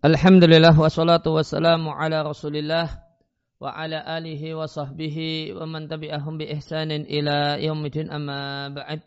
Alhamdulillah 0.00 0.72
wassalatu 0.72 1.36
wassalamu 1.36 1.92
ala 1.92 2.24
rasulillah 2.24 3.04
wa 3.60 3.68
ala 3.68 4.00
alihi 4.00 4.56
wa 4.56 4.64
sahbihi 4.64 5.52
wa 5.52 5.68
man 5.68 5.92
tabi'ahum 5.92 6.40
bi 6.40 6.48
ihsanin 6.48 7.04
ila 7.04 7.60
yaumidin 7.60 8.08
amma 8.08 8.72
ba'd. 8.72 9.04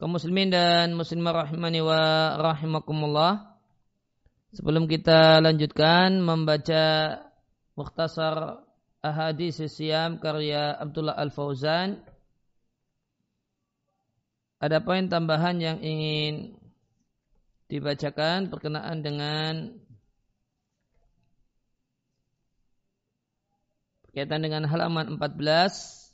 Kaum 0.00 0.16
muslimin 0.16 0.48
dan 0.48 0.96
muslimah 0.96 1.44
rahimani 1.44 1.84
wa 1.84 2.00
rahimakumullah 2.40 3.60
sebelum 4.56 4.88
kita 4.88 5.44
lanjutkan 5.44 6.24
membaca 6.24 7.28
mukhtasar 7.76 8.64
ahadis 9.04 9.60
siam 9.68 10.16
karya 10.16 10.80
Abdullah 10.80 11.12
Al-Fauzan 11.20 12.00
ada 14.64 14.80
poin 14.80 15.12
tambahan 15.12 15.60
yang 15.60 15.84
ingin 15.84 16.63
dibacakan 17.68 18.52
berkenaan 18.52 19.00
dengan 19.00 19.72
berkaitan 24.04 24.46
dengan 24.46 24.62
halaman 24.68 25.16
14 25.16 26.04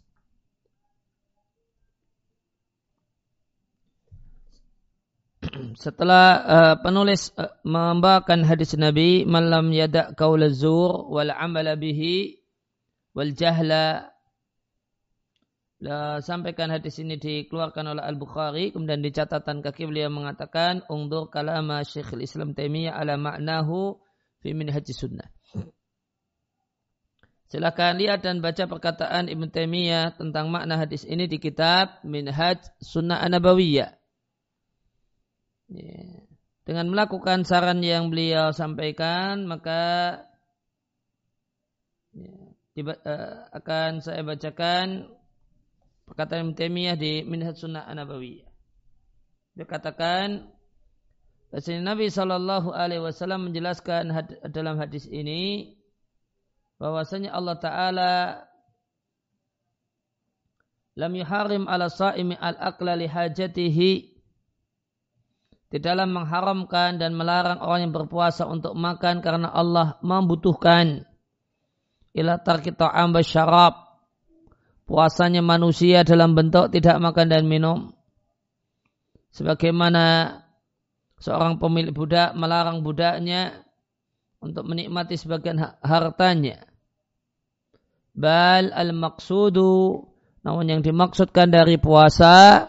setelah 5.84 6.26
uh, 6.46 6.74
penulis 6.80 7.34
uh, 7.34 7.50
membawakan 7.66 8.46
hadis 8.46 8.72
Nabi 8.78 9.26
malam 9.26 9.74
yada 9.74 10.14
qaul 10.14 10.48
zur 10.54 11.10
wal 11.10 11.34
amala 11.34 11.74
bihi 11.76 12.40
wal 13.12 13.34
jahla 13.34 14.14
sampaikan 16.20 16.68
hadis 16.68 17.00
ini 17.00 17.16
dikeluarkan 17.16 17.96
oleh 17.96 18.04
Al-Bukhari 18.04 18.68
kemudian 18.68 19.00
di 19.00 19.08
catatan 19.16 19.64
kaki 19.64 19.88
beliau 19.88 20.12
mengatakan 20.12 20.84
ungdur 20.92 21.32
kalama 21.32 21.80
Syekhul 21.80 22.20
Islam 22.20 22.52
Taimiyah 22.52 23.00
ala 23.00 23.16
ma'nahu 23.16 23.96
fi 24.44 24.52
minhaj 24.52 24.84
sunnah. 24.92 25.32
Silakan 27.50 27.98
lihat 27.98 28.22
dan 28.22 28.38
baca 28.38 28.62
perkataan 28.70 29.26
Ibn 29.26 29.50
Taimiyah 29.50 30.14
tentang 30.14 30.54
makna 30.54 30.78
hadis 30.78 31.02
ini 31.02 31.26
di 31.26 31.42
kitab 31.42 31.98
Minhaj 32.06 32.62
Sunnah 32.78 33.18
Anabawiyah. 33.26 33.90
Ya. 35.74 36.02
Dengan 36.62 36.94
melakukan 36.94 37.42
saran 37.42 37.82
yang 37.82 38.14
beliau 38.14 38.54
sampaikan, 38.54 39.50
maka 39.50 40.22
ya, 42.14 42.30
uh, 42.86 43.50
akan 43.50 43.98
saya 43.98 44.22
bacakan 44.22 45.10
Perkataan 46.10 46.50
Ibn 46.50 46.54
Taimiyah 46.58 46.98
di 46.98 47.22
Minhaj 47.22 47.62
Sunnah 47.62 47.86
An-Nabawiyah. 47.86 48.50
Dia 49.54 49.66
katakan 49.66 50.50
Bahasanya 51.50 51.82
Nabi 51.82 52.06
Shallallahu 52.06 52.70
Alaihi 52.70 53.02
Wasallam 53.02 53.50
menjelaskan 53.50 54.14
had, 54.14 54.38
dalam 54.54 54.78
hadis 54.78 55.10
ini 55.10 55.74
bahwasanya 56.78 57.34
Allah 57.34 57.56
Taala 57.58 58.12
lam 60.94 61.12
yuharim 61.18 61.66
ala 61.66 61.90
saimi 61.90 62.38
al 62.38 62.54
akla 62.54 62.94
li 62.94 63.10
hajatihi 63.10 63.92
di 65.70 65.78
dalam 65.82 66.14
mengharamkan 66.14 67.02
dan 67.02 67.18
melarang 67.18 67.58
orang 67.58 67.90
yang 67.90 67.94
berpuasa 67.98 68.46
untuk 68.46 68.78
makan 68.78 69.18
karena 69.18 69.50
Allah 69.50 69.98
membutuhkan 70.06 71.02
ila 72.14 72.38
tarki 72.38 72.74
ta'am 72.78 73.10
syarab 73.26 73.89
puasanya 74.90 75.38
manusia 75.38 76.02
dalam 76.02 76.34
bentuk 76.34 76.74
tidak 76.74 76.98
makan 76.98 77.30
dan 77.30 77.46
minum. 77.46 77.94
Sebagaimana 79.30 80.34
seorang 81.22 81.62
pemilik 81.62 81.94
budak 81.94 82.34
melarang 82.34 82.82
budaknya 82.82 83.62
untuk 84.42 84.66
menikmati 84.66 85.14
sebagian 85.14 85.62
hartanya. 85.78 86.66
Bal 88.10 88.74
al-maqsudu 88.74 90.02
namun 90.42 90.66
yang 90.66 90.82
dimaksudkan 90.82 91.54
dari 91.54 91.78
puasa 91.78 92.66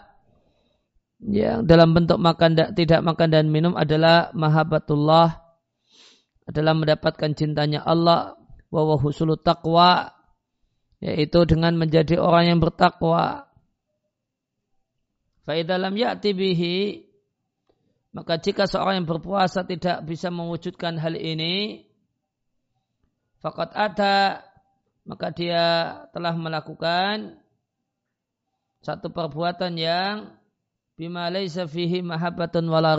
yang 1.26 1.66
dalam 1.66 1.90
bentuk 1.90 2.22
makan 2.22 2.54
tidak 2.78 3.02
makan 3.02 3.28
dan 3.34 3.50
minum 3.50 3.74
adalah 3.74 4.30
mahabbatullah 4.30 5.42
adalah 6.46 6.72
mendapatkan 6.78 7.34
cintanya 7.34 7.82
Allah 7.82 8.38
wa 8.70 8.94
husulut 8.94 9.42
taqwa 9.42 10.21
yaitu 11.02 11.42
dengan 11.50 11.74
menjadi 11.74 12.22
orang 12.22 12.54
yang 12.54 12.58
bertakwa. 12.62 13.50
Faidalam 15.42 15.98
ya'ti 15.98 16.30
bihi 16.30 16.78
maka 18.12 18.36
jika 18.36 18.68
seorang 18.68 19.02
yang 19.02 19.08
berpuasa 19.08 19.64
tidak 19.64 20.04
bisa 20.04 20.28
mewujudkan 20.28 21.00
hal 21.00 21.16
ini, 21.16 21.88
fakat 23.40 23.72
ada 23.72 24.44
maka 25.08 25.32
dia 25.34 25.64
telah 26.14 26.36
melakukan 26.36 27.40
satu 28.84 29.10
perbuatan 29.10 29.74
yang 29.80 30.36
bima 30.94 31.32
laisa 31.32 31.64
fihi 31.64 32.04
mahabbatun 32.04 32.68
wala. 32.68 32.94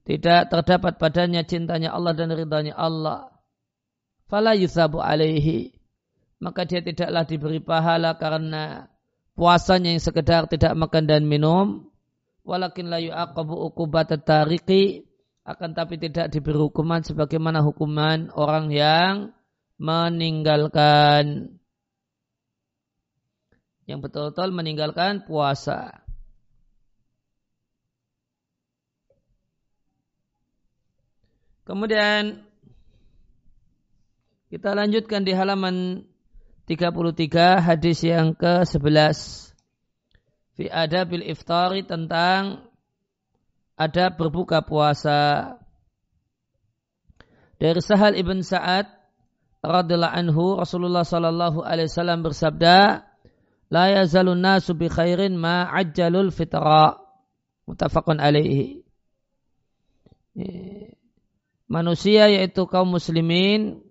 Tidak 0.00 0.40
terdapat 0.48 0.96
padanya 0.96 1.44
cintanya 1.44 1.92
Allah 1.92 2.16
dan 2.16 2.32
ridhanya 2.32 2.74
Allah. 2.74 3.28
Fala 4.26 4.56
yuthabu 4.56 5.04
alaihi 5.04 5.79
maka 6.40 6.64
dia 6.64 6.80
tidaklah 6.80 7.28
diberi 7.28 7.60
pahala 7.60 8.16
karena 8.16 8.88
puasanya 9.36 9.92
yang 9.92 10.02
sekedar 10.02 10.48
tidak 10.48 10.72
makan 10.72 11.04
dan 11.04 11.28
minum 11.28 11.92
walakin 12.42 12.88
la 12.88 12.98
yu'aqabu 12.98 13.54
uqubat 13.70 14.16
tariki 14.24 15.04
akan 15.44 15.76
tapi 15.76 16.00
tidak 16.00 16.32
diberi 16.32 16.56
hukuman 16.56 17.04
sebagaimana 17.04 17.60
hukuman 17.60 18.32
orang 18.32 18.72
yang 18.72 19.14
meninggalkan 19.76 21.56
yang 23.88 23.98
betul-betul 23.98 24.54
meninggalkan 24.54 25.26
puasa. 25.26 26.06
Kemudian 31.66 32.46
kita 34.50 34.74
lanjutkan 34.74 35.22
di 35.22 35.34
halaman 35.34 36.06
33 36.70 37.66
hadis 37.66 37.98
yang 38.06 38.30
ke-11 38.30 39.18
fi 40.54 40.70
adabil 40.70 41.26
iftari 41.26 41.82
tentang 41.82 42.62
ada 43.74 44.14
berbuka 44.14 44.62
puasa. 44.62 45.58
Dari 47.58 47.82
Sahal 47.82 48.14
ibn 48.14 48.46
Sa'ad 48.46 48.86
radhiyallahu 49.66 50.14
anhu 50.14 50.44
Rasulullah 50.62 51.02
sallallahu 51.02 51.66
alaihi 51.66 51.90
wasallam 51.90 52.22
bersabda 52.22 53.02
la 53.66 53.84
yazalun 53.90 54.38
nasu 54.38 54.78
bi 54.78 54.86
khairin 54.86 55.34
ma 55.34 55.66
ajjalul 55.74 56.30
fitra. 56.30 57.02
Muttafaqun 57.66 58.22
alaihi. 58.22 58.86
Manusia 61.66 62.30
yaitu 62.30 62.62
kaum 62.70 62.94
muslimin 62.94 63.89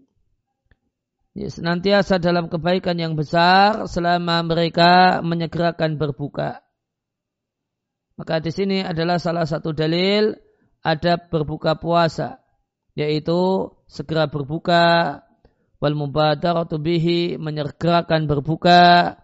senantiasa 1.47 2.19
dalam 2.19 2.51
kebaikan 2.51 2.99
yang 2.99 3.15
besar 3.15 3.87
selama 3.87 4.43
mereka 4.43 5.23
menyegerakan 5.23 5.95
berbuka. 5.95 6.59
Maka 8.19 8.43
di 8.43 8.51
sini 8.51 8.83
adalah 8.83 9.15
salah 9.15 9.47
satu 9.47 9.71
dalil 9.71 10.35
ada 10.83 11.15
berbuka 11.15 11.79
puasa, 11.79 12.43
yaitu 12.91 13.71
segera 13.87 14.27
berbuka 14.27 15.23
wal 15.79 15.95
mubadaratu 15.95 16.75
bihi 16.75 17.39
menyegerakan 17.39 18.27
berbuka 18.27 19.15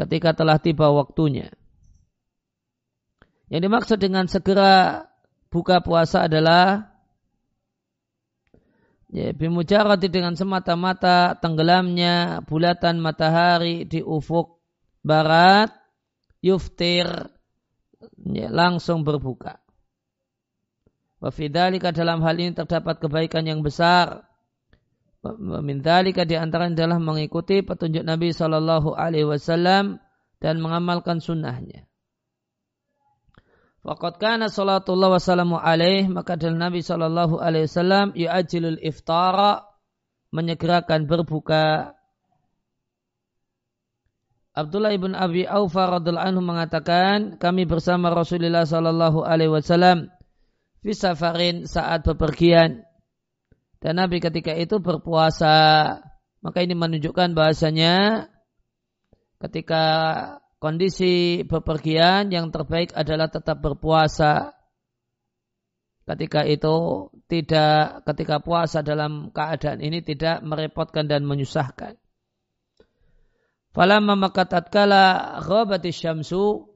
ketika 0.00 0.32
telah 0.32 0.56
tiba 0.56 0.88
waktunya. 0.88 1.52
Yang 3.52 3.62
dimaksud 3.68 3.98
dengan 4.00 4.24
segera 4.32 5.04
buka 5.52 5.84
puasa 5.84 6.24
adalah 6.24 6.95
Ya, 9.06 9.30
bimujarati 9.30 10.10
dengan 10.10 10.34
semata-mata 10.34 11.38
tenggelamnya 11.38 12.42
bulatan 12.42 12.98
matahari 12.98 13.86
di 13.86 14.02
ufuk 14.02 14.58
barat, 15.06 15.70
yuftir, 16.42 17.06
ya, 18.26 18.48
langsung 18.50 19.06
berbuka. 19.06 19.62
Wafidalika 21.22 21.94
dalam 21.94 22.20
hal 22.26 22.36
ini 22.36 22.52
terdapat 22.52 22.98
kebaikan 22.98 23.46
yang 23.46 23.62
besar. 23.62 24.26
Memintalika 25.22 26.22
di 26.22 26.38
antara 26.38 26.70
adalah 26.70 27.02
mengikuti 27.02 27.62
petunjuk 27.62 28.02
Nabi 28.06 28.30
Shallallahu 28.30 28.94
Alaihi 28.94 29.26
Wasallam 29.26 29.98
dan 30.38 30.54
mengamalkan 30.62 31.18
sunnahnya. 31.18 31.88
Waqad 33.86 34.18
kana 34.18 34.50
salatullah 34.50 35.14
wassalamu 35.14 35.62
alaih 35.62 36.10
maka 36.10 36.34
dalam 36.34 36.58
Nabi 36.58 36.82
sallallahu 36.82 37.38
alaihi 37.38 37.70
wasallam 37.70 38.10
yu'ajilul 38.18 38.82
iftara 38.82 39.62
menyegerakan 40.34 41.06
berbuka 41.06 41.94
Abdullah 44.56 44.90
ibn 44.90 45.12
Abi 45.12 45.44
Aufa 45.44 46.00
radhiallahu 46.00 46.32
anhu 46.32 46.40
mengatakan, 46.40 47.36
kami 47.36 47.68
bersama 47.68 48.08
Rasulullah 48.08 48.64
sallallahu 48.64 49.20
alaihi 49.20 49.52
wasallam 49.52 50.08
fi 50.80 50.96
safarin 50.96 51.68
saat 51.68 52.08
bepergian. 52.08 52.80
Dan 53.84 54.00
Nabi 54.00 54.16
ketika 54.16 54.56
itu 54.56 54.80
berpuasa. 54.80 56.00
Maka 56.40 56.64
ini 56.64 56.72
menunjukkan 56.72 57.36
bahasanya 57.36 58.26
ketika 59.44 59.84
kondisi 60.66 61.46
bepergian 61.46 62.34
yang 62.34 62.50
terbaik 62.50 62.90
adalah 62.90 63.30
tetap 63.30 63.62
berpuasa. 63.62 64.50
Ketika 66.02 66.42
itu 66.42 67.06
tidak 67.30 68.02
ketika 68.02 68.42
puasa 68.42 68.82
dalam 68.82 69.30
keadaan 69.30 69.78
ini 69.78 70.02
tidak 70.02 70.42
merepotkan 70.42 71.06
dan 71.06 71.22
menyusahkan. 71.22 71.94
Falamma 73.70 74.18
maka 74.18 74.42
tatkala 74.42 75.38
ghabati 75.46 75.94
syamsu 75.94 76.66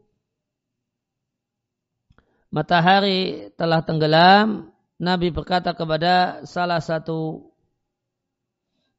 matahari 2.54 3.50
telah 3.58 3.82
tenggelam 3.82 4.70
Nabi 5.02 5.34
berkata 5.34 5.74
kepada 5.74 6.46
salah 6.46 6.78
satu 6.78 7.50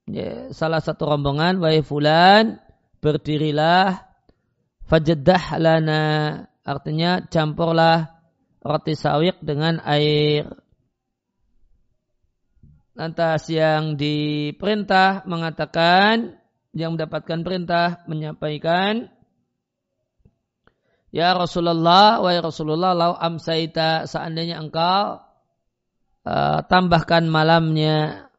ya, 0.08 0.52
salah 0.52 0.84
satu 0.84 1.16
rombongan 1.16 1.64
wahai 1.64 1.80
fulan 1.80 2.60
berdirilah 3.00 4.11
fajdah 4.92 5.56
lana 5.56 6.04
artinya 6.68 7.24
campurlah 7.32 8.12
roti 8.60 8.94
sawik 9.00 9.40
dengan 9.40 9.80
air 9.88 10.52
lantas 12.92 13.48
yang 13.48 13.96
diperintah 13.96 15.24
mengatakan 15.24 16.36
yang 16.76 17.00
mendapatkan 17.00 17.40
perintah 17.40 18.04
menyampaikan 18.12 19.08
Ya 21.12 21.36
Rasulullah, 21.36 22.24
wahai 22.24 22.40
Rasulullah, 22.40 22.96
lau 22.96 23.12
amsaita 23.12 24.08
seandainya 24.08 24.64
engkau 24.64 25.20
uh, 26.24 26.60
tambahkan 26.72 27.28
malamnya. 27.28 28.32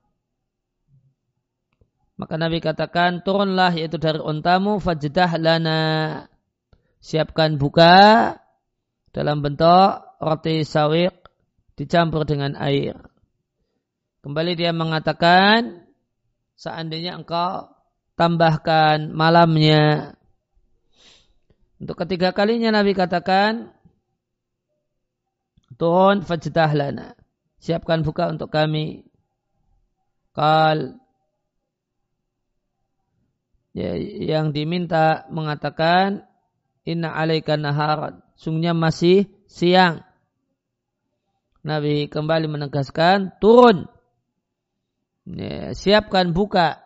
Maka 2.17 2.41
Nabi 2.41 2.65
katakan, 2.65 3.21
turunlah 3.21 3.77
yaitu 3.77 4.01
dari 4.01 4.25
untamu, 4.25 4.81
fajdah 4.81 5.37
lana. 5.37 5.81
Siapkan 7.03 7.59
buka 7.59 8.31
dalam 9.11 9.43
bentuk 9.43 10.07
roti 10.23 10.63
sawik 10.63 11.13
dicampur 11.75 12.23
dengan 12.23 12.55
air. 12.55 12.95
Kembali 14.23 14.55
dia 14.55 14.71
mengatakan, 14.71 15.83
seandainya 16.55 17.19
engkau 17.19 17.75
tambahkan 18.15 19.11
malamnya. 19.11 20.15
Untuk 21.83 21.99
ketiga 22.07 22.31
kalinya 22.31 22.71
Nabi 22.71 22.95
katakan, 22.95 23.75
Turun 25.75 26.23
fajdah 26.23 26.71
lana. 26.79 27.19
Siapkan 27.59 28.07
buka 28.07 28.31
untuk 28.31 28.55
kami. 28.55 29.03
Kal 30.31 31.03
ya, 33.75 33.99
yang 33.99 34.55
diminta 34.55 35.27
mengatakan 35.35 36.31
inna 36.87 37.14
alaika 37.14 37.55
naharan. 37.58 38.23
Sungguhnya 38.34 38.75
masih 38.75 39.31
siang. 39.46 40.02
Nabi 41.62 42.11
kembali 42.11 42.50
menegaskan 42.50 43.38
turun. 43.38 43.87
Ya, 45.23 45.70
siapkan 45.79 46.34
buka. 46.34 46.82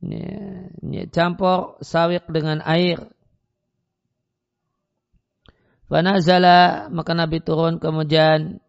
Ya, 0.00 0.72
ya, 0.80 1.04
campur 1.12 1.76
sawik 1.84 2.24
dengan 2.32 2.64
air. 2.64 3.12
Fanazala 5.88 6.88
maka 6.92 7.12
Nabi 7.16 7.40
turun 7.40 7.80
kemudian 7.80 8.60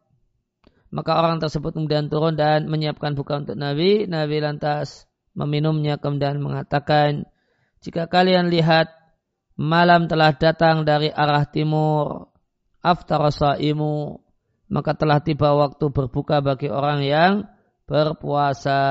maka 0.89 1.21
orang 1.21 1.37
tersebut 1.37 1.75
kemudian 1.75 2.09
turun 2.09 2.33
dan 2.33 2.67
menyiapkan 2.67 3.13
buka 3.15 3.39
untuk 3.39 3.55
Nabi. 3.55 4.07
Nabi 4.09 4.43
lantas 4.43 5.07
meminumnya 5.37 6.01
kemudian 6.01 6.43
mengatakan 6.43 7.29
jika 7.79 8.11
kalian 8.11 8.51
lihat 8.51 8.98
malam 9.59 10.07
telah 10.07 10.31
datang 10.31 10.87
dari 10.87 11.11
arah 11.11 11.43
timur 11.43 12.31
aftarasaimu 12.79 14.23
maka 14.69 14.93
telah 14.93 15.19
tiba 15.19 15.51
waktu 15.57 15.89
berbuka 15.89 16.39
bagi 16.45 16.69
orang 16.69 17.01
yang 17.01 17.33
berpuasa. 17.89 18.81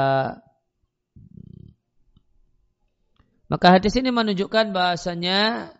Maka 3.49 3.67
hadis 3.79 3.95
ini 3.97 4.13
menunjukkan 4.13 4.75
bahasanya 4.75 5.73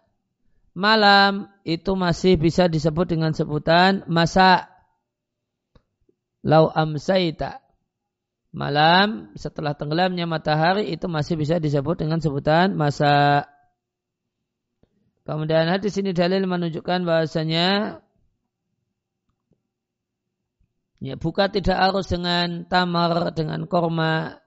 malam 0.73 1.51
itu 1.67 1.93
masih 1.99 2.39
bisa 2.39 2.71
disebut 2.71 3.11
dengan 3.11 3.35
sebutan 3.35 4.07
masa 4.09 4.71
lau 6.47 6.71
amsaita. 6.71 7.61
Malam 8.55 9.37
setelah 9.37 9.77
tenggelamnya 9.77 10.25
matahari 10.25 10.89
itu 10.89 11.05
masih 11.11 11.37
bisa 11.37 11.61
disebut 11.61 12.01
dengan 12.01 12.23
sebutan 12.23 12.73
masa. 12.73 13.45
Kemudian 15.29 15.69
hadis 15.69 15.93
ini 16.01 16.17
dalil 16.17 16.49
menunjukkan 16.49 17.05
bahasanya 17.05 18.01
ya, 21.05 21.15
buka 21.21 21.53
tidak 21.53 21.77
harus 21.77 22.09
dengan 22.09 22.65
tamar, 22.65 23.37
dengan 23.37 23.69
korma. 23.69 24.41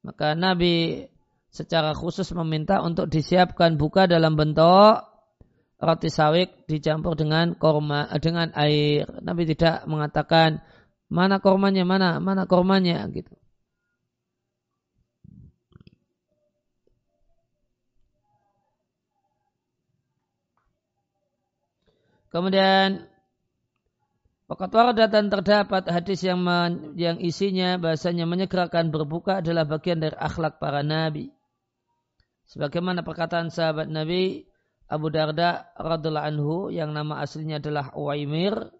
Maka 0.00 0.32
Nabi 0.32 1.04
secara 1.52 1.92
khusus 1.92 2.32
meminta 2.32 2.80
untuk 2.80 3.12
disiapkan 3.12 3.76
buka 3.76 4.08
dalam 4.08 4.32
bentuk 4.32 5.04
roti 5.76 6.08
sawik 6.08 6.64
dicampur 6.64 7.12
dengan 7.12 7.52
korma 7.52 8.08
dengan 8.24 8.48
air. 8.56 9.06
Nabi 9.20 9.44
tidak 9.44 9.84
mengatakan 9.84 10.64
mana 11.12 11.36
kormanya 11.36 11.84
mana 11.84 12.16
mana 12.16 12.48
kormanya 12.48 13.04
gitu. 13.12 13.37
Kemudian 22.28 23.08
Wakat 24.48 24.72
warada 24.72 25.12
dan 25.12 25.28
terdapat 25.28 25.84
hadis 25.92 26.24
yang 26.24 26.40
men, 26.40 26.96
yang 26.96 27.20
isinya 27.20 27.76
bahasanya 27.76 28.24
menyegerakan 28.24 28.88
berbuka 28.88 29.44
adalah 29.44 29.68
bagian 29.68 30.00
dari 30.00 30.16
akhlak 30.16 30.56
para 30.56 30.80
nabi. 30.80 31.28
Sebagaimana 32.48 33.04
perkataan 33.04 33.52
sahabat 33.52 33.92
Nabi 33.92 34.48
Abu 34.88 35.12
Darda 35.12 35.68
radhiallahu 35.76 36.28
anhu 36.32 36.56
yang 36.72 36.96
nama 36.96 37.20
aslinya 37.20 37.60
adalah 37.60 37.92
Uwaimir. 37.92 38.72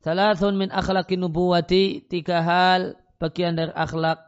Salasun 0.00 0.56
min 0.56 0.72
akhlaqin 0.72 1.20
nubuwati, 1.20 2.08
tiga 2.08 2.40
hal 2.40 2.96
bagian 3.20 3.52
dari 3.52 3.76
akhlak 3.76 4.24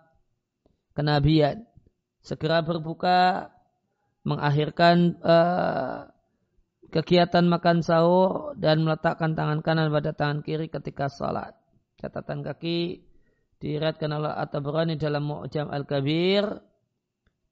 kenabian. 0.93 1.64
Segera 2.21 2.61
berbuka, 2.61 3.49
mengakhirkan 4.28 5.16
uh, 5.25 6.13
kegiatan 6.94 7.42
makan 7.50 7.82
sahur 7.82 8.54
dan 8.54 8.86
meletakkan 8.86 9.34
tangan 9.34 9.66
kanan 9.66 9.90
pada 9.90 10.14
tangan 10.14 10.46
kiri 10.46 10.70
ketika 10.70 11.10
sholat. 11.10 11.58
Catatan 11.98 12.46
kaki 12.46 13.02
diriatkan 13.58 14.14
oleh 14.14 14.30
At-Tabrani 14.30 14.94
dalam 14.94 15.26
Mu'jam 15.26 15.74
Al-Kabir 15.74 16.46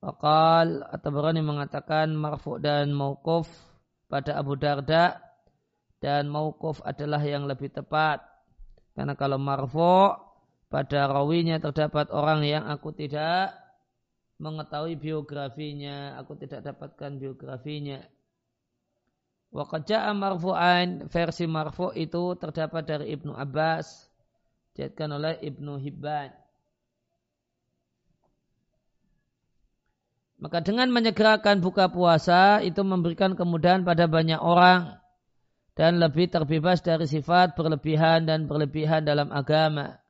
Wakal 0.03 0.83
atau 0.83 1.15
berani 1.15 1.47
mengatakan 1.47 2.11
marfu 2.19 2.59
dan 2.59 2.91
maukuf 2.91 3.47
pada 4.11 4.35
Abu 4.35 4.59
Darda 4.59 5.23
dan 6.03 6.27
maukuf 6.27 6.83
adalah 6.83 7.23
yang 7.23 7.47
lebih 7.47 7.71
tepat. 7.71 8.19
Karena 8.99 9.15
kalau 9.15 9.39
marfu 9.39 10.11
pada 10.67 11.07
rawinya 11.07 11.63
terdapat 11.63 12.11
orang 12.11 12.43
yang 12.43 12.67
aku 12.67 12.91
tidak 12.91 13.55
mengetahui 14.43 14.99
biografinya, 14.99 16.19
aku 16.19 16.35
tidak 16.35 16.67
dapatkan 16.67 17.23
biografinya. 17.23 18.03
Wakaja 19.53 20.09
marfu'an 20.17 21.13
versi 21.13 21.45
marfu 21.45 21.93
itu 21.93 22.33
terdapat 22.41 22.89
dari 22.89 23.13
Ibnu 23.13 23.37
Abbas, 23.37 24.09
diatkan 24.73 25.13
oleh 25.13 25.37
Ibnu 25.45 25.77
Hibban. 25.77 26.33
Maka 30.41 30.65
dengan 30.65 30.89
menyegerakan 30.89 31.61
buka 31.61 31.93
puasa 31.93 32.65
itu 32.65 32.81
memberikan 32.81 33.37
kemudahan 33.37 33.85
pada 33.85 34.09
banyak 34.09 34.41
orang 34.41 34.97
dan 35.77 36.01
lebih 36.01 36.33
terbebas 36.33 36.81
dari 36.81 37.05
sifat 37.05 37.53
berlebihan 37.53 38.25
dan 38.25 38.49
berlebihan 38.49 39.05
dalam 39.05 39.29
agama. 39.31 40.01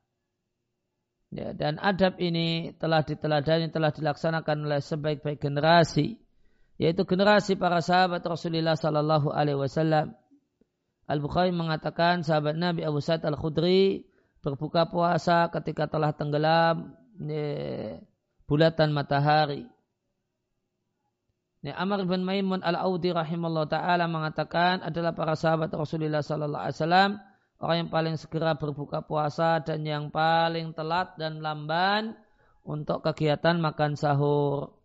Ya, 1.35 1.51
dan 1.51 1.83
adab 1.83 2.15
ini 2.23 2.71
telah 2.79 3.03
diteladani, 3.03 3.67
telah 3.75 3.91
dilaksanakan 3.91 4.71
oleh 4.71 4.79
sebaik-baik 4.79 5.43
generasi, 5.43 6.22
yaitu 6.83 7.07
generasi 7.07 7.55
para 7.55 7.79
sahabat 7.79 8.19
Rasulullah 8.27 8.75
Sallallahu 8.75 9.31
Alaihi 9.31 9.55
Wasallam. 9.55 10.11
Al 11.07 11.19
Bukhari 11.23 11.55
mengatakan 11.55 12.27
sahabat 12.27 12.59
Nabi 12.59 12.83
Abu 12.83 12.99
Sa'id 12.99 13.23
Al 13.23 13.39
Khudri 13.39 14.03
berbuka 14.43 14.91
puasa 14.91 15.47
ketika 15.47 15.87
telah 15.87 16.11
tenggelam 16.11 16.91
ya, 17.23 18.03
bulatan 18.43 18.91
matahari. 18.91 19.63
Ya, 21.63 21.79
Amr 21.79 22.03
bin 22.03 22.27
Maimun 22.27 22.59
al-Audi 22.59 23.15
rahimahullah 23.15 23.71
ta'ala 23.71 24.03
mengatakan 24.11 24.83
adalah 24.83 25.15
para 25.15 25.39
sahabat 25.39 25.71
Rasulullah 25.71 26.19
sallallahu 26.19 26.59
alaihi 26.59 26.75
wasallam 26.75 27.11
orang 27.63 27.77
yang 27.79 27.91
paling 27.95 28.15
segera 28.19 28.59
berbuka 28.59 28.99
puasa 29.07 29.63
dan 29.63 29.87
yang 29.87 30.11
paling 30.11 30.75
telat 30.75 31.15
dan 31.15 31.39
lamban 31.39 32.19
untuk 32.67 32.99
kegiatan 33.07 33.63
makan 33.63 33.95
sahur. 33.95 34.82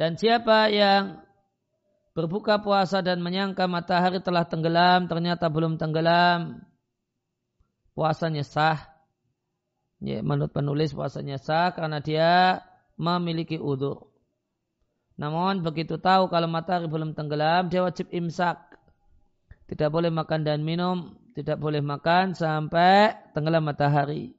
Dan 0.00 0.16
siapa 0.16 0.72
yang 0.72 1.20
berbuka 2.16 2.64
puasa 2.64 3.04
dan 3.04 3.20
menyangka 3.20 3.68
matahari 3.68 4.24
telah 4.24 4.48
tenggelam, 4.48 5.12
ternyata 5.12 5.52
belum 5.52 5.76
tenggelam, 5.76 6.64
puasanya 7.92 8.40
sah. 8.40 8.80
Ya, 10.00 10.24
menurut 10.24 10.56
penulis 10.56 10.96
puasanya 10.96 11.36
sah 11.36 11.76
karena 11.76 12.00
dia 12.00 12.64
memiliki 12.96 13.60
udur. 13.60 14.08
Namun 15.20 15.60
begitu 15.60 16.00
tahu 16.00 16.32
kalau 16.32 16.48
matahari 16.48 16.88
belum 16.88 17.12
tenggelam, 17.12 17.68
dia 17.68 17.84
wajib 17.84 18.08
imsak. 18.08 18.56
Tidak 19.68 19.92
boleh 19.92 20.08
makan 20.08 20.48
dan 20.48 20.64
minum, 20.64 21.12
tidak 21.36 21.60
boleh 21.60 21.84
makan 21.84 22.32
sampai 22.32 23.20
tenggelam 23.36 23.68
matahari. 23.68 24.32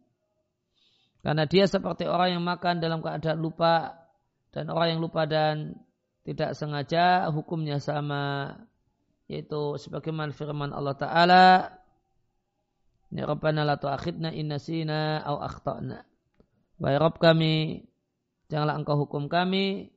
Karena 1.22 1.46
dia 1.46 1.70
seperti 1.70 2.10
orang 2.10 2.42
yang 2.42 2.42
makan 2.42 2.82
dalam 2.82 3.06
keadaan 3.06 3.38
lupa 3.38 4.01
dan 4.52 4.68
orang 4.72 4.96
yang 4.96 5.02
lupa 5.02 5.28
dan 5.28 5.80
tidak 6.28 6.54
sengaja 6.54 7.28
hukumnya 7.34 7.82
sama 7.82 8.56
yaitu 9.32 9.80
sebagaimana 9.80 10.36
firman 10.36 10.76
Allah 10.76 10.96
taala 10.96 11.46
Ya 13.12 13.28
Rabbana 13.28 13.68
la 13.68 13.76
tu'akhidna 13.76 14.32
inna 14.32 14.56
sina 14.56 15.20
au 15.28 15.44
akhtana. 15.44 16.08
Wahai 16.80 16.96
Rabb 16.96 17.20
kami, 17.20 17.84
janganlah 18.48 18.80
engkau 18.80 19.04
hukum 19.04 19.28
kami 19.28 19.92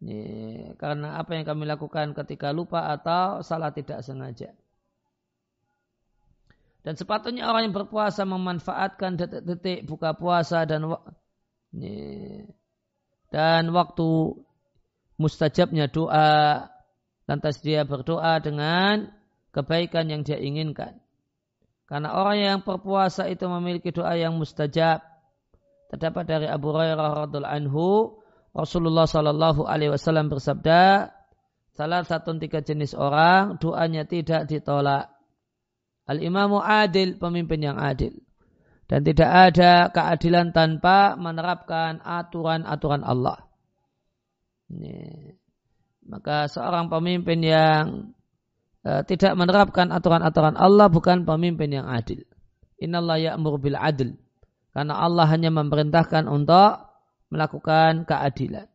ini, 0.00 0.20
karena 0.80 1.20
apa 1.20 1.36
yang 1.36 1.44
kami 1.44 1.68
lakukan 1.68 2.16
ketika 2.16 2.56
lupa 2.56 2.88
atau 2.88 3.44
salah 3.44 3.68
tidak 3.76 4.00
sengaja. 4.00 4.56
Dan 6.80 6.96
sepatutnya 6.96 7.44
orang 7.44 7.68
yang 7.68 7.76
berpuasa 7.76 8.24
memanfaatkan 8.24 9.20
detik-detik 9.20 9.84
buka 9.84 10.16
puasa 10.16 10.64
dan 10.64 10.88
ini, 11.76 12.48
dan 13.30 13.70
waktu 13.70 14.34
mustajabnya 15.16 15.86
doa 15.86 16.66
lantas 17.30 17.62
dia 17.62 17.86
berdoa 17.86 18.42
dengan 18.42 19.14
kebaikan 19.54 20.10
yang 20.10 20.26
dia 20.26 20.38
inginkan. 20.38 20.98
Karena 21.86 22.14
orang 22.14 22.38
yang 22.38 22.58
berpuasa 22.62 23.26
itu 23.26 23.46
memiliki 23.50 23.90
doa 23.90 24.14
yang 24.14 24.38
mustajab. 24.38 25.02
Terdapat 25.90 26.22
dari 26.22 26.46
Abu 26.46 26.70
Hurairah 26.70 27.26
radhiallahu 27.26 27.50
anhu 27.50 27.86
Rasulullah 28.54 29.10
Shallallahu 29.10 29.66
Alaihi 29.66 29.94
Wasallam 29.94 30.30
bersabda, 30.30 31.10
salah 31.74 32.02
satu 32.06 32.34
tiga 32.38 32.62
jenis 32.62 32.94
orang 32.94 33.58
doanya 33.58 34.06
tidak 34.06 34.46
ditolak. 34.46 35.10
Al 36.06 36.18
imamu 36.18 36.62
adil, 36.62 37.18
pemimpin 37.18 37.62
yang 37.62 37.78
adil. 37.78 38.18
Dan 38.90 39.06
tidak 39.06 39.30
ada 39.30 39.86
keadilan 39.94 40.50
tanpa 40.50 41.14
menerapkan 41.14 42.02
aturan-aturan 42.02 43.06
Allah. 43.06 43.38
Ini. 44.66 45.30
Maka 46.10 46.50
seorang 46.50 46.90
pemimpin 46.90 47.38
yang 47.38 48.10
uh, 48.82 49.06
tidak 49.06 49.38
menerapkan 49.38 49.94
aturan-aturan 49.94 50.58
Allah 50.58 50.90
bukan 50.90 51.22
pemimpin 51.22 51.70
yang 51.70 51.86
adil. 51.86 52.26
Innallah 52.82 53.22
ya'mur 53.22 53.62
bil 53.62 53.78
adil. 53.78 54.18
Karena 54.74 54.98
Allah 54.98 55.30
hanya 55.30 55.54
memerintahkan 55.54 56.26
untuk 56.26 56.82
melakukan 57.30 58.10
keadilan. 58.10 58.66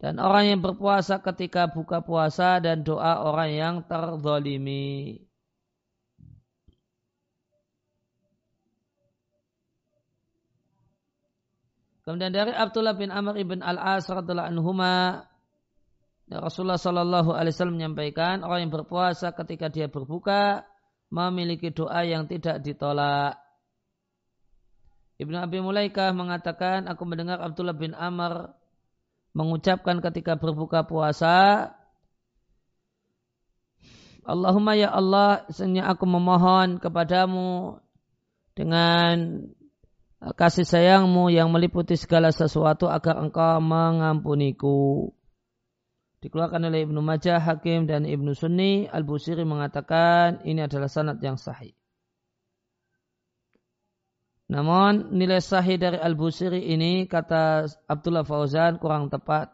Dan 0.00 0.16
orang 0.16 0.56
yang 0.56 0.60
berpuasa 0.64 1.20
ketika 1.20 1.68
buka 1.68 2.00
puasa 2.00 2.64
dan 2.64 2.80
doa 2.80 3.20
orang 3.20 3.50
yang 3.52 3.74
terzolimi. 3.84 5.20
Kemudian 12.10 12.34
dari 12.34 12.50
Abdullah 12.50 12.98
bin 12.98 13.14
Amr 13.14 13.38
ibn 13.38 13.62
Al-As 13.62 14.10
radhiallahu 14.10 14.50
anhuma 14.50 15.22
Rasulullah 16.26 16.74
Shallallahu 16.74 17.30
Alaihi 17.30 17.54
Wasallam 17.54 17.78
menyampaikan 17.78 18.42
orang 18.42 18.66
yang 18.66 18.74
berpuasa 18.74 19.30
ketika 19.30 19.70
dia 19.70 19.86
berbuka 19.86 20.66
memiliki 21.14 21.70
doa 21.70 22.02
yang 22.02 22.26
tidak 22.26 22.66
ditolak. 22.66 23.38
Ibnu 25.22 25.38
Abi 25.38 25.62
Mulaikah 25.62 26.10
mengatakan, 26.10 26.90
aku 26.90 27.06
mendengar 27.06 27.38
Abdullah 27.38 27.78
bin 27.78 27.94
Amr 27.94 28.58
mengucapkan 29.30 30.02
ketika 30.02 30.34
berbuka 30.34 30.82
puasa, 30.90 31.70
Allahumma 34.26 34.74
ya 34.74 34.90
Allah, 34.90 35.46
sesungguhnya 35.46 35.86
aku 35.86 36.10
memohon 36.10 36.82
kepadamu 36.82 37.78
dengan 38.58 39.46
kasih 40.20 40.68
sayangmu 40.68 41.32
yang 41.32 41.48
meliputi 41.48 41.96
segala 41.96 42.28
sesuatu 42.28 42.92
agar 42.92 43.16
engkau 43.24 43.56
mengampuniku. 43.64 45.08
Dikeluarkan 46.20 46.68
oleh 46.68 46.84
Ibnu 46.84 47.00
Majah, 47.00 47.40
Hakim, 47.40 47.88
dan 47.88 48.04
Ibnu 48.04 48.36
Sunni, 48.36 48.84
Al-Busiri 48.84 49.48
mengatakan 49.48 50.44
ini 50.44 50.60
adalah 50.60 50.92
sanad 50.92 51.16
yang 51.24 51.40
sahih. 51.40 51.72
Namun 54.52 55.16
nilai 55.16 55.40
sahih 55.40 55.80
dari 55.80 55.96
Al-Busiri 55.96 56.60
ini 56.68 57.08
kata 57.08 57.64
Abdullah 57.88 58.28
Fauzan 58.28 58.76
kurang 58.76 59.08
tepat. 59.08 59.48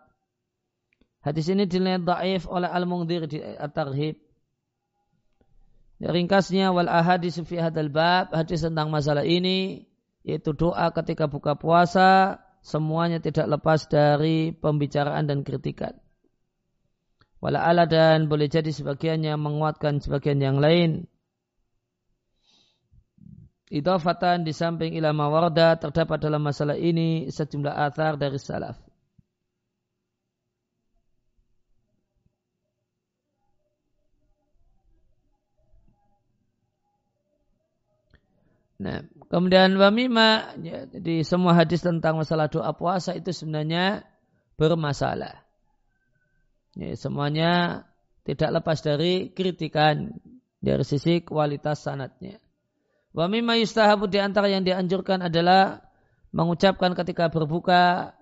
Hadis 1.23 1.47
ini 1.47 1.71
dinilai 1.71 2.03
daif 2.03 2.51
oleh 2.51 2.67
Al-Mungdir 2.67 3.31
di 3.31 3.39
At-Tarhib. 3.39 4.19
Ringkasnya 6.03 6.75
wal 6.75 6.91
ahadis 6.91 7.39
fi 7.47 7.57
hadal 7.63 7.89
bab 7.89 8.35
hadis 8.35 8.67
tentang 8.67 8.91
masalah 8.93 9.25
ini 9.25 9.87
yaitu 10.27 10.51
doa 10.51 10.91
ketika 10.91 11.31
buka 11.31 11.55
puasa 11.55 12.43
semuanya 12.67 13.23
tidak 13.23 13.47
lepas 13.47 13.87
dari 13.87 14.51
pembicaraan 14.51 15.31
dan 15.31 15.47
kritikan. 15.47 15.95
Wala 17.39 17.63
ala 17.63 17.87
dan 17.87 18.27
boleh 18.27 18.51
jadi 18.51 18.75
sebagiannya 18.75 19.39
menguatkan 19.39 20.03
sebagian 20.03 20.43
yang 20.43 20.59
lain 20.59 21.07
idafatan 23.71 24.47
di 24.47 24.55
samping 24.55 24.95
ilama 24.95 25.27
warda 25.31 25.75
terdapat 25.79 26.23
dalam 26.23 26.43
masalah 26.43 26.79
ini 26.79 27.31
sejumlah 27.31 27.75
athar 27.75 28.15
dari 28.19 28.39
salaf. 28.39 28.79
Nah, 38.77 39.01
kemudian 39.29 39.75
wamima 39.79 40.55
ya, 40.61 40.87
di 40.87 41.23
semua 41.27 41.55
hadis 41.55 41.83
tentang 41.83 42.19
masalah 42.21 42.51
doa 42.51 42.73
puasa 42.75 43.15
itu 43.15 43.31
sebenarnya 43.31 44.07
bermasalah. 44.57 45.47
Ya, 46.77 46.93
semuanya 46.97 47.85
tidak 48.27 48.61
lepas 48.61 48.85
dari 48.85 49.33
kritikan 49.33 50.19
dari 50.61 50.85
sisi 50.85 51.23
kualitas 51.23 51.85
sanatnya. 51.87 52.43
Wa 53.17 53.31
mimma 53.33 53.57
yustahabu 53.57 54.11
di 54.13 54.21
antara 54.21 54.53
yang 54.53 54.67
dianjurkan 54.67 55.25
adalah 55.25 55.81
mengucapkan 56.37 56.93
ketika 56.93 57.33
berbuka 57.33 58.13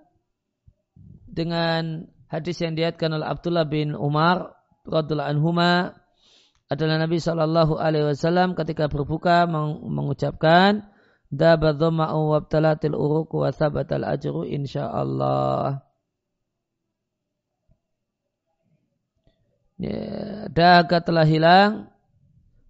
dengan 1.26 2.06
hadis 2.30 2.62
yang 2.62 2.78
diatkan 2.78 3.11
oleh 3.11 3.26
Abdullah 3.26 3.66
bin 3.66 3.99
Umar 3.99 4.54
radhiyallahu 4.87 5.32
anhuma 5.34 5.99
adalah 6.70 6.96
Nabi 7.02 7.18
Shallallahu 7.18 7.75
alaihi 7.75 8.14
wasallam 8.14 8.54
ketika 8.54 8.87
berbuka 8.87 9.50
mengucapkan 9.50 10.87
dabadhama'u 11.34 12.38
wabtalatil 12.38 12.94
uruku 12.94 13.42
wa 13.42 13.50
thabatal 13.50 14.06
ajru 14.06 14.46
insyaallah. 14.46 15.82
Ya, 19.74 20.46
dahaga 20.54 21.02
telah 21.02 21.26
hilang, 21.26 21.90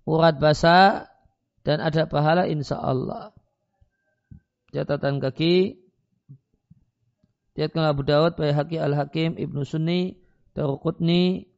urat 0.09 0.41
basah 0.41 1.13
dan 1.61 1.85
ada 1.85 2.09
pahala 2.09 2.49
insya 2.49 2.81
Allah. 2.81 3.37
Catatan 4.73 5.21
kaki 5.21 5.85
Diatkan 7.55 7.87
Abu 7.87 8.03
Dawud, 8.03 8.35
Bayhaqi 8.35 8.83
Al-Hakim, 8.83 9.39
Ibnu 9.39 9.63
Sunni, 9.63 10.19
Darukutni. 10.59 11.54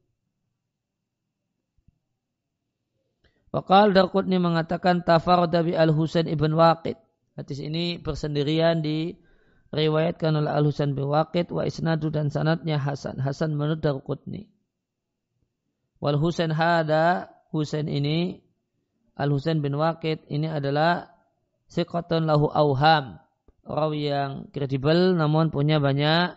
Wakal 3.57 3.97
Darukutni 3.97 4.37
mengatakan 4.37 5.01
Tafarda 5.01 5.65
bi 5.65 5.73
Al-Husain 5.73 6.29
Ibn 6.29 6.53
Waqid. 6.53 7.01
Hadis 7.41 7.65
ini 7.65 7.97
bersendirian 7.97 8.85
di 8.85 9.17
riwayatkan 9.73 10.37
oleh 10.37 10.53
Al-Husain 10.53 10.93
bin 10.93 11.09
Waqid 11.09 11.49
wa 11.49 11.65
isnadu 11.65 12.13
dan 12.13 12.29
sanatnya 12.29 12.77
Hasan. 12.77 13.17
Hasan 13.17 13.57
menurut 13.57 13.81
Darukutni. 13.81 14.53
Wal 16.05 16.21
Husain 16.21 16.53
hada 16.53 17.33
Husain 17.49 17.89
ini 17.89 18.45
Al 19.17 19.33
Husain 19.33 19.65
bin 19.65 19.81
Waqid 19.81 20.29
ini 20.29 20.53
adalah 20.53 21.17
siqatun 21.73 22.29
lahu 22.29 22.53
auham. 22.53 23.25
Rawi 23.65 24.13
yang 24.13 24.53
kredibel 24.53 25.17
namun 25.17 25.49
punya 25.49 25.81
banyak 25.81 26.37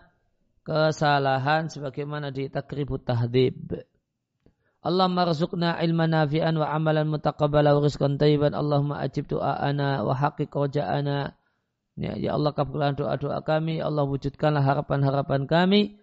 kesalahan 0.63 1.67
sebagaimana 1.67 2.31
di 2.31 2.47
takribut 2.47 3.03
tahdib. 3.03 3.75
Allah 4.79 5.12
marzuqna 5.12 5.75
ilman 5.83 6.15
nafi'an 6.15 6.55
wa 6.55 6.71
amalan 6.71 7.12
mutaqabbala 7.12 7.75
wa 7.75 7.83
rizqan 7.83 8.15
tayyiban. 8.15 8.55
Allahumma 8.55 9.03
ajib 9.03 9.27
doa'ana 9.27 10.07
wa 10.07 10.15
haqiq 10.15 10.48
raja'ana. 10.48 11.36
Ya, 12.00 12.15
ya 12.15 12.39
Allah 12.39 12.55
kabulkan 12.55 12.95
doa-doa 12.95 13.43
kami. 13.43 13.83
Allah 13.83 14.07
wujudkanlah 14.07 14.63
harapan-harapan 14.63 15.51
kami. 15.51 16.00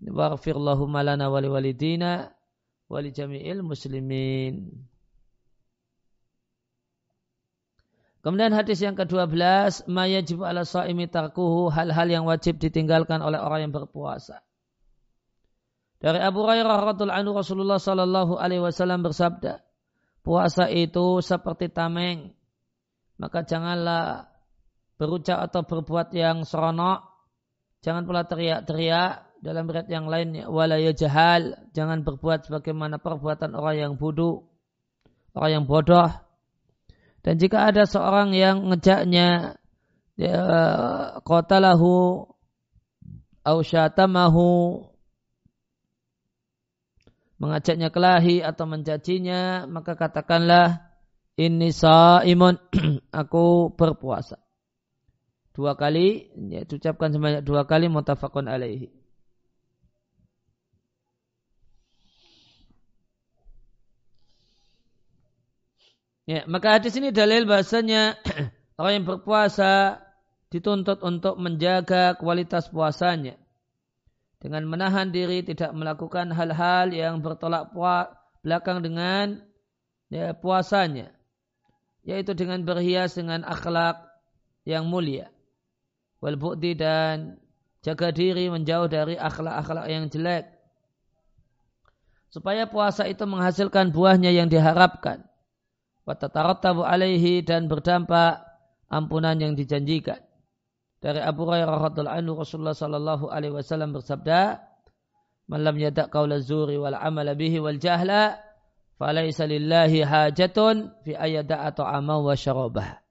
Waghfirlahumma 0.00 1.04
lana 1.04 1.28
wa 1.28 1.36
liwalidina 1.36 2.32
wa 2.88 2.98
li 3.04 3.12
jami'il 3.12 3.60
muslimin. 3.60 4.72
Kemudian 8.24 8.56
hadis 8.56 8.80
yang 8.80 8.96
ke-12, 8.96 9.84
ma 9.84 10.08
yajib 10.08 10.40
ala 10.48 10.64
sa'imi 10.64 11.12
tarkuhu, 11.12 11.68
hal-hal 11.68 12.08
yang 12.08 12.24
wajib 12.24 12.56
ditinggalkan 12.56 13.20
oleh 13.20 13.36
orang 13.36 13.68
yang 13.68 13.74
berpuasa. 13.76 14.40
Dari 16.02 16.20
Abu 16.20 16.44
Hurairah 16.44 16.94
radhiallahu 16.94 17.20
anhu 17.20 17.32
Rasulullah 17.38 17.80
sallallahu 17.80 18.36
alaihi 18.36 18.60
wasallam 18.60 19.02
bersabda, 19.06 19.64
puasa 20.24 20.68
itu 20.68 21.20
seperti 21.20 21.70
tameng. 21.70 22.32
Maka 23.20 23.46
janganlah 23.46 24.26
berucap 24.98 25.38
atau 25.50 25.62
berbuat 25.62 26.10
yang 26.16 26.42
seronok. 26.42 27.04
Jangan 27.84 28.08
pula 28.08 28.24
teriak-teriak 28.24 29.38
dalam 29.44 29.68
berat 29.68 29.86
yang 29.92 30.08
lainnya. 30.08 30.48
Wala 30.48 30.80
jahal. 30.96 31.54
Jangan 31.76 32.02
berbuat 32.02 32.48
sebagaimana 32.48 32.96
perbuatan 32.96 33.52
orang 33.52 33.76
yang 33.76 33.92
bodoh. 34.00 34.48
Orang 35.36 35.50
yang 35.62 35.64
bodoh. 35.68 36.08
Dan 37.24 37.40
jika 37.40 37.72
ada 37.72 37.84
seorang 37.88 38.32
yang 38.36 38.68
ngejaknya 38.68 39.60
ya, 40.16 40.40
qatalahu 41.24 42.24
au 43.44 43.58
syatamahu 43.60 44.48
mengajaknya 47.38 47.90
kelahi 47.90 48.42
atau 48.42 48.64
mencacinya, 48.68 49.66
maka 49.66 49.98
katakanlah 49.98 50.94
ini 51.34 51.74
saimun 51.74 52.58
aku 53.20 53.74
berpuasa. 53.74 54.38
Dua 55.54 55.78
kali, 55.78 56.34
ya, 56.50 56.66
ucapkan 56.66 57.14
sebanyak 57.14 57.46
dua 57.46 57.62
kali 57.66 57.86
mutafakun 57.86 58.50
alaihi. 58.50 58.90
Ya, 66.24 66.42
maka 66.48 66.80
hadis 66.80 66.96
ini 66.96 67.12
dalil 67.12 67.44
bahasanya 67.44 68.16
orang 68.80 68.92
yang 69.02 69.06
berpuasa 69.06 70.00
dituntut 70.48 71.04
untuk 71.04 71.36
menjaga 71.36 72.16
kualitas 72.16 72.72
puasanya 72.72 73.43
dengan 74.44 74.68
menahan 74.68 75.08
diri 75.08 75.40
tidak 75.40 75.72
melakukan 75.72 76.28
hal-hal 76.28 76.92
yang 76.92 77.24
bertolak 77.24 77.72
belakang 78.44 78.84
dengan 78.84 79.40
ya, 80.12 80.36
puasanya. 80.36 81.16
Yaitu 82.04 82.36
dengan 82.36 82.60
berhias 82.60 83.16
dengan 83.16 83.40
akhlak 83.48 84.04
yang 84.68 84.84
mulia. 84.84 85.32
Wal 86.20 86.36
bu'di 86.36 86.76
dan 86.76 87.40
jaga 87.80 88.12
diri 88.12 88.52
menjauh 88.52 88.84
dari 88.84 89.16
akhlak-akhlak 89.16 89.88
yang 89.88 90.12
jelek. 90.12 90.44
Supaya 92.28 92.68
puasa 92.68 93.08
itu 93.08 93.24
menghasilkan 93.24 93.96
buahnya 93.96 94.28
yang 94.28 94.52
diharapkan. 94.52 95.24
Wa 96.04 96.20
alaihi 96.20 97.40
dan 97.40 97.64
berdampak 97.64 98.44
ampunan 98.92 99.40
yang 99.40 99.56
dijanjikan 99.56 100.20
dari 101.04 101.20
Abu 101.20 101.44
Hurairah 101.44 101.92
radhiallahu 101.92 102.16
anhu 102.16 102.32
Rasulullah 102.40 102.72
sallallahu 102.72 103.28
alaihi 103.28 103.52
wasallam 103.52 103.92
bersabda, 103.92 104.64
"Man 105.52 105.60
yada' 105.76 106.08
qaula 106.08 106.40
zuri 106.40 106.80
wal 106.80 106.96
amala 106.96 107.36
bihi 107.36 107.60
wal 107.60 107.76
jahla, 107.76 108.40
falaysa 108.96 109.44
lillahi 109.44 110.00
hajatun 110.00 110.96
fi 111.04 111.12
ayada'a 111.12 111.76
ta'ama 111.76 112.24
wa 112.24 112.32
syarabah." 112.32 113.04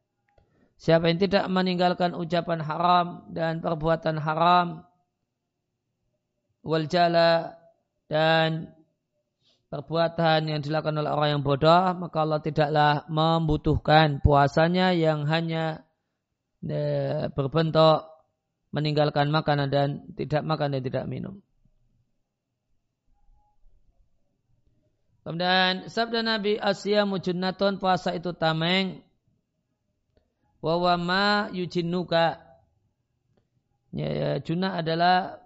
Siapa 0.81 1.05
yang 1.05 1.21
tidak 1.21 1.45
meninggalkan 1.53 2.17
ucapan 2.17 2.65
haram 2.65 3.29
dan 3.29 3.61
perbuatan 3.61 4.17
haram 4.17 4.89
wal 6.65 6.89
jala 6.89 7.61
dan 8.09 8.73
perbuatan 9.69 10.49
yang 10.49 10.65
dilakukan 10.65 10.97
oleh 10.97 11.13
orang 11.13 11.29
yang 11.37 11.43
bodoh, 11.45 11.93
maka 11.93 12.25
Allah 12.25 12.41
tidaklah 12.41 13.05
membutuhkan 13.05 14.17
puasanya 14.17 14.97
yang 14.97 15.29
hanya 15.29 15.85
berbentuk 17.33 18.07
meninggalkan 18.73 19.29
makanan 19.29 19.67
dan 19.69 19.87
tidak 20.15 20.41
makan 20.41 20.73
dan 20.73 20.81
tidak 20.81 21.05
minum. 21.05 21.43
Kemudian 25.23 25.87
sabda 25.87 26.19
Nabi 26.19 26.59
Asia 26.59 27.07
mujunnatun 27.07 27.79
puasa 27.79 28.11
itu 28.11 28.35
tameng. 28.35 28.99
Wawama 30.59 31.51
yujinuka. 31.51 32.39
Ya, 33.93 34.09
ya, 34.09 34.29
junah 34.41 34.79
adalah 34.79 35.43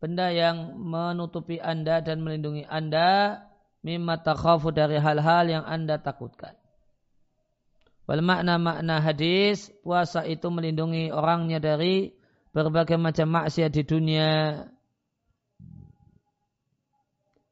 benda 0.00 0.32
yang 0.32 0.78
menutupi 0.80 1.60
anda 1.60 2.00
dan 2.00 2.24
melindungi 2.24 2.64
anda 2.64 3.44
mimma 3.84 4.24
takhafu 4.24 4.72
dari 4.72 4.96
hal-hal 4.96 5.44
yang 5.46 5.64
anda 5.68 6.00
takutkan. 6.00 6.59
Wal 8.10 8.26
makna-makna 8.26 8.98
hadis, 8.98 9.70
puasa 9.86 10.26
itu 10.26 10.50
melindungi 10.50 11.14
orangnya 11.14 11.62
dari 11.62 12.10
berbagai 12.50 12.98
macam 12.98 13.30
maksiat 13.30 13.70
di 13.70 13.86
dunia. 13.86 14.66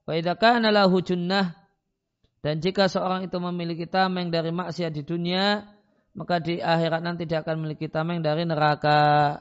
Wa 0.02 0.18
idza 0.18 0.34
lahu 0.58 0.98
junnah 0.98 1.54
dan 2.42 2.58
jika 2.58 2.86
seorang 2.86 3.26
itu 3.26 3.38
memiliki 3.42 3.86
tameng 3.86 4.30
dari 4.30 4.54
maksiat 4.54 4.94
di 4.94 5.02
dunia, 5.02 5.62
maka 6.14 6.38
di 6.38 6.62
akhirat 6.62 7.06
nanti 7.06 7.26
dia 7.26 7.42
akan 7.42 7.54
memiliki 7.62 7.90
tameng 7.90 8.22
dari 8.22 8.42
neraka. 8.42 9.38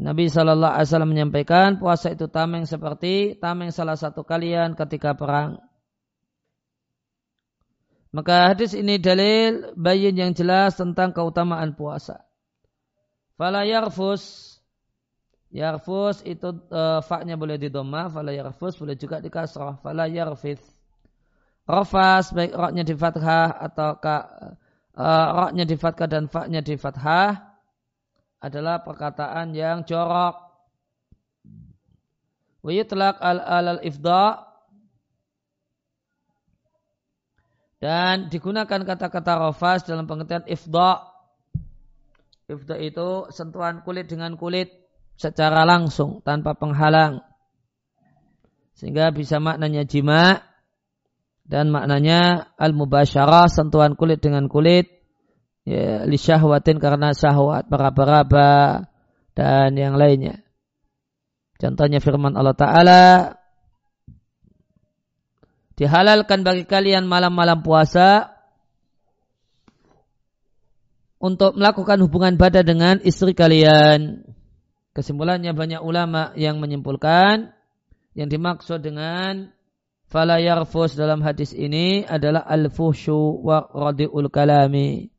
Nabi 0.00 0.30
Wasallam 0.30 1.10
menyampaikan 1.10 1.82
puasa 1.82 2.14
itu 2.14 2.30
tameng 2.30 2.62
seperti 2.64 3.36
tameng 3.36 3.74
salah 3.74 3.98
satu 3.98 4.22
kalian 4.22 4.78
ketika 4.78 5.12
perang. 5.12 5.58
Maka 8.14 8.54
hadis 8.54 8.78
ini 8.78 9.02
dalil 9.02 9.74
bayin 9.74 10.14
yang 10.14 10.30
jelas 10.38 10.78
tentang 10.78 11.10
keutamaan 11.10 11.74
puasa. 11.74 12.22
Fala 13.34 13.66
yarfus. 13.66 14.54
Yarfus 15.50 16.22
itu 16.22 16.54
uh, 16.70 17.02
faknya 17.02 17.34
boleh 17.34 17.58
didoma. 17.58 18.06
Fala 18.06 18.30
yarfus 18.30 18.78
boleh 18.78 18.94
juga 18.94 19.18
dikasrah. 19.18 19.82
Fala 19.82 20.06
yarfith. 20.06 20.62
Rafas 21.66 22.30
baik 22.30 22.54
roknya 22.54 22.86
di 22.86 22.94
fathah 22.94 23.50
atau 23.50 23.98
ka, 23.98 24.16
uh, 24.94 25.28
roknya 25.34 25.66
di 25.66 25.74
fathah 25.74 26.06
dan 26.06 26.30
faknya 26.30 26.62
di 26.62 26.78
fathah 26.78 27.34
adalah 28.38 28.84
perkataan 28.86 29.56
yang 29.58 29.82
jorok. 29.82 30.38
Wa 32.62 32.70
yutlaq 32.70 33.18
al-al 33.18 33.82
ifda 33.82 34.53
Dan 37.84 38.32
digunakan 38.32 38.80
kata-kata 38.80 39.44
rofas 39.44 39.84
dalam 39.84 40.08
pengertian 40.08 40.48
ifda. 40.48 41.04
Ifda 42.48 42.80
itu 42.80 43.28
sentuhan 43.28 43.84
kulit 43.84 44.08
dengan 44.08 44.40
kulit 44.40 44.72
secara 45.20 45.68
langsung 45.68 46.24
tanpa 46.24 46.56
penghalang. 46.56 47.20
Sehingga 48.72 49.12
bisa 49.12 49.36
maknanya 49.36 49.84
jima 49.84 50.40
dan 51.44 51.68
maknanya 51.68 52.56
al-mubasyarah 52.56 53.52
sentuhan 53.52 54.00
kulit 54.00 54.24
dengan 54.24 54.48
kulit 54.48 54.88
ya, 55.68 56.08
li 56.08 56.16
syahwatin 56.16 56.80
karena 56.80 57.12
syahwat 57.12 57.68
beraba-raba 57.68 58.88
dan 59.36 59.76
yang 59.76 60.00
lainnya. 60.00 60.40
Contohnya 61.60 62.00
firman 62.00 62.32
Allah 62.32 62.56
Ta'ala 62.56 63.02
dihalalkan 65.74 66.46
bagi 66.46 66.64
kalian 66.66 67.06
malam-malam 67.06 67.60
puasa 67.62 68.30
untuk 71.18 71.56
melakukan 71.56 71.98
hubungan 72.04 72.34
badan 72.36 72.64
dengan 72.66 72.96
istri 73.02 73.34
kalian. 73.34 74.22
Kesimpulannya 74.94 75.50
banyak 75.56 75.82
ulama 75.82 76.30
yang 76.38 76.62
menyimpulkan 76.62 77.50
yang 78.14 78.28
dimaksud 78.30 78.78
dengan 78.78 79.50
fala 80.06 80.38
yarfus 80.38 80.94
dalam 80.94 81.18
hadis 81.18 81.50
ini 81.50 82.06
adalah 82.06 82.46
al-fuhsyu 82.46 83.42
wa 83.42 83.66
radiul 83.74 84.30
kalami. 84.30 85.10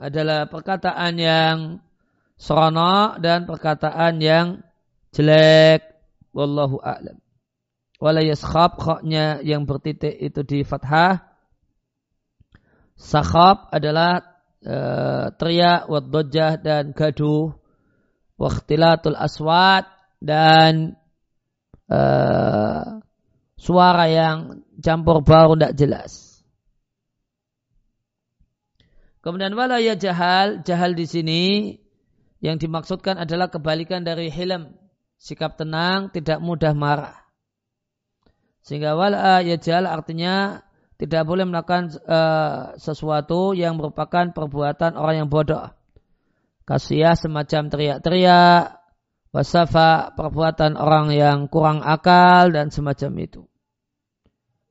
Adalah 0.00 0.48
perkataan 0.48 1.14
yang 1.20 1.56
seronok 2.40 3.20
dan 3.20 3.46
perkataan 3.46 4.18
yang 4.18 4.46
jelek. 5.12 5.84
Wallahu 6.32 6.80
a'lam 6.80 7.29
wala 8.00 8.24
yaskhab 8.24 8.80
khoknya 8.80 9.44
yang 9.44 9.68
bertitik 9.68 10.16
itu 10.16 10.40
di 10.42 10.64
fathah 10.64 11.20
sakhab 12.96 13.68
adalah 13.68 14.24
e, 14.64 14.76
teriak 15.36 15.86
wadojah 15.86 16.56
dan 16.58 16.96
gaduh 16.96 17.60
waktilatul 18.40 19.20
aswat 19.20 19.84
dan 20.16 20.96
uh, 21.92 23.04
suara 23.60 24.06
yang 24.08 24.64
campur 24.80 25.20
bau 25.20 25.52
tidak 25.52 25.76
jelas. 25.76 26.12
Kemudian 29.20 29.52
wala 29.52 29.84
ya 29.84 30.00
jahal, 30.00 30.64
jahal 30.64 30.96
di 30.96 31.04
sini 31.04 31.44
yang 32.40 32.56
dimaksudkan 32.56 33.20
adalah 33.20 33.52
kebalikan 33.52 34.00
dari 34.00 34.32
hilm, 34.32 34.72
sikap 35.20 35.60
tenang, 35.60 36.08
tidak 36.08 36.40
mudah 36.40 36.72
marah. 36.72 37.20
Sehingga 38.60 38.94
wala 38.94 39.40
ya 39.40 39.56
jahal 39.56 39.88
artinya 39.88 40.64
tidak 41.00 41.24
boleh 41.24 41.48
melakukan 41.48 41.96
uh, 42.04 42.76
sesuatu 42.76 43.56
yang 43.56 43.80
merupakan 43.80 44.36
perbuatan 44.36 45.00
orang 45.00 45.24
yang 45.24 45.28
bodoh. 45.32 45.72
Kasiah 46.68 47.16
semacam 47.16 47.72
teriak-teriak, 47.72 48.78
wasafa 49.32 50.12
perbuatan 50.12 50.76
orang 50.76 51.08
yang 51.16 51.38
kurang 51.48 51.80
akal 51.80 52.52
dan 52.52 52.68
semacam 52.68 53.10
itu. 53.16 53.42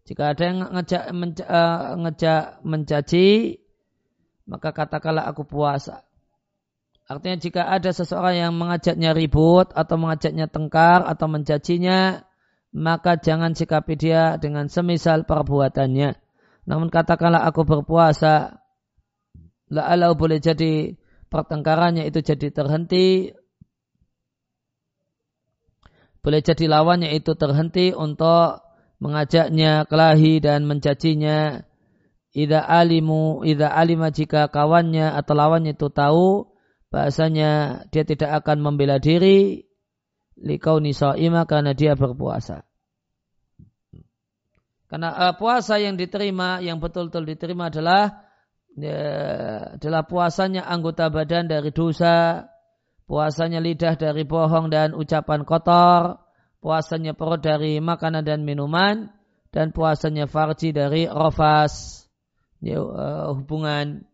Jika 0.05 0.37
ada 0.37 0.43
yang 0.45 0.59
ngejak, 0.69 1.03
menca, 1.17 1.43
uh, 1.49 1.85
ngejak 1.97 2.43
mencaci, 2.61 3.29
maka 4.45 4.69
katakanlah 4.69 5.25
aku 5.25 5.49
puasa. 5.49 6.05
Artinya 7.09 7.41
jika 7.41 7.73
ada 7.73 7.89
seseorang 7.89 8.37
yang 8.37 8.53
mengajaknya 8.53 9.17
ribut 9.17 9.73
atau 9.73 9.97
mengajaknya 9.97 10.45
tengkar 10.45 11.01
atau 11.09 11.25
mencacinya, 11.25 12.21
maka 12.75 13.17
jangan 13.17 13.57
sikapi 13.57 13.97
dia 13.97 14.37
dengan 14.37 14.69
semisal 14.69 15.25
perbuatannya. 15.25 16.15
Namun 16.69 16.93
katakanlah 16.93 17.45
aku 17.49 17.65
berpuasa, 17.65 18.61
la'alau 19.73 20.13
boleh 20.13 20.37
jadi 20.37 20.97
pertengkarannya 21.29 22.05
itu 22.05 22.21
jadi 22.21 22.53
terhenti, 22.53 23.33
boleh 26.19 26.41
jadi 26.45 26.65
lawannya 26.69 27.15
itu 27.15 27.33
terhenti 27.33 27.95
untuk 27.95 28.61
mengajaknya 28.99 29.87
kelahi 29.87 30.43
dan 30.43 30.67
mencacinya 30.67 31.63
Ida 32.29 32.61
alimu, 32.61 33.41
ida 33.41 33.73
alima 33.73 34.13
jika 34.13 34.53
kawannya 34.53 35.17
atau 35.17 35.33
lawannya 35.33 35.73
itu 35.73 35.89
tahu, 35.89 36.45
bahasanya 36.93 37.83
dia 37.89 38.05
tidak 38.05 38.45
akan 38.45 38.61
membela 38.61 39.01
diri, 39.01 39.65
likau 40.39 40.79
nisa'ima 40.79 41.43
karena 41.45 41.75
dia 41.75 41.93
berpuasa. 41.93 42.63
Karena 44.89 45.13
uh, 45.13 45.33
puasa 45.37 45.77
yang 45.77 46.01
diterima, 46.01 46.65
yang 46.65 46.81
betul-betul 46.81 47.29
diterima 47.29 47.69
adalah 47.69 48.25
ya, 48.73 48.97
adalah 49.77 50.01
puasanya 50.09 50.65
anggota 50.65 51.13
badan 51.13 51.45
dari 51.45 51.69
dosa, 51.69 52.49
puasanya 53.05 53.61
lidah 53.61 53.93
dari 53.93 54.25
bohong 54.25 54.73
dan 54.73 54.97
ucapan 54.97 55.45
kotor, 55.45 56.17
puasanya 56.57 57.13
perut 57.13 57.45
dari 57.45 57.77
makanan 57.77 58.25
dan 58.25 58.41
minuman, 58.41 59.13
dan 59.53 59.69
puasanya 59.69 60.25
farji 60.25 60.73
dari 60.73 61.05
rofas 61.05 62.05
ya, 62.57 62.81
uh, 62.81 63.29
hubungan 63.37 64.09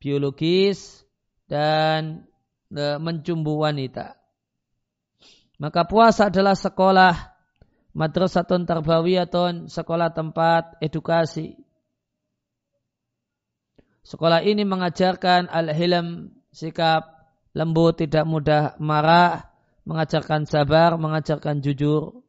biologis 0.00 1.04
dan 1.52 2.24
uh, 2.72 2.96
mencumbu 2.96 3.60
wanita. 3.60 4.23
Maka 5.58 5.86
puasa 5.86 6.28
adalah 6.28 6.58
sekolah 6.58 7.14
madrasatun 7.94 8.66
tarbawiyatun, 8.66 9.70
sekolah 9.70 10.10
tempat 10.10 10.82
edukasi. 10.82 11.54
Sekolah 14.04 14.44
ini 14.44 14.66
mengajarkan 14.66 15.48
al-hilm, 15.48 16.36
sikap 16.52 17.08
lembut, 17.56 18.02
tidak 18.04 18.28
mudah 18.28 18.76
marah, 18.82 19.48
mengajarkan 19.88 20.44
sabar, 20.44 20.98
mengajarkan 21.00 21.64
jujur, 21.64 22.20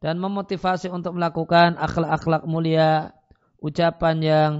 dan 0.00 0.16
memotivasi 0.22 0.88
untuk 0.88 1.18
melakukan 1.18 1.76
akhlak-akhlak 1.76 2.48
mulia, 2.48 3.12
ucapan 3.60 4.16
yang 4.22 4.52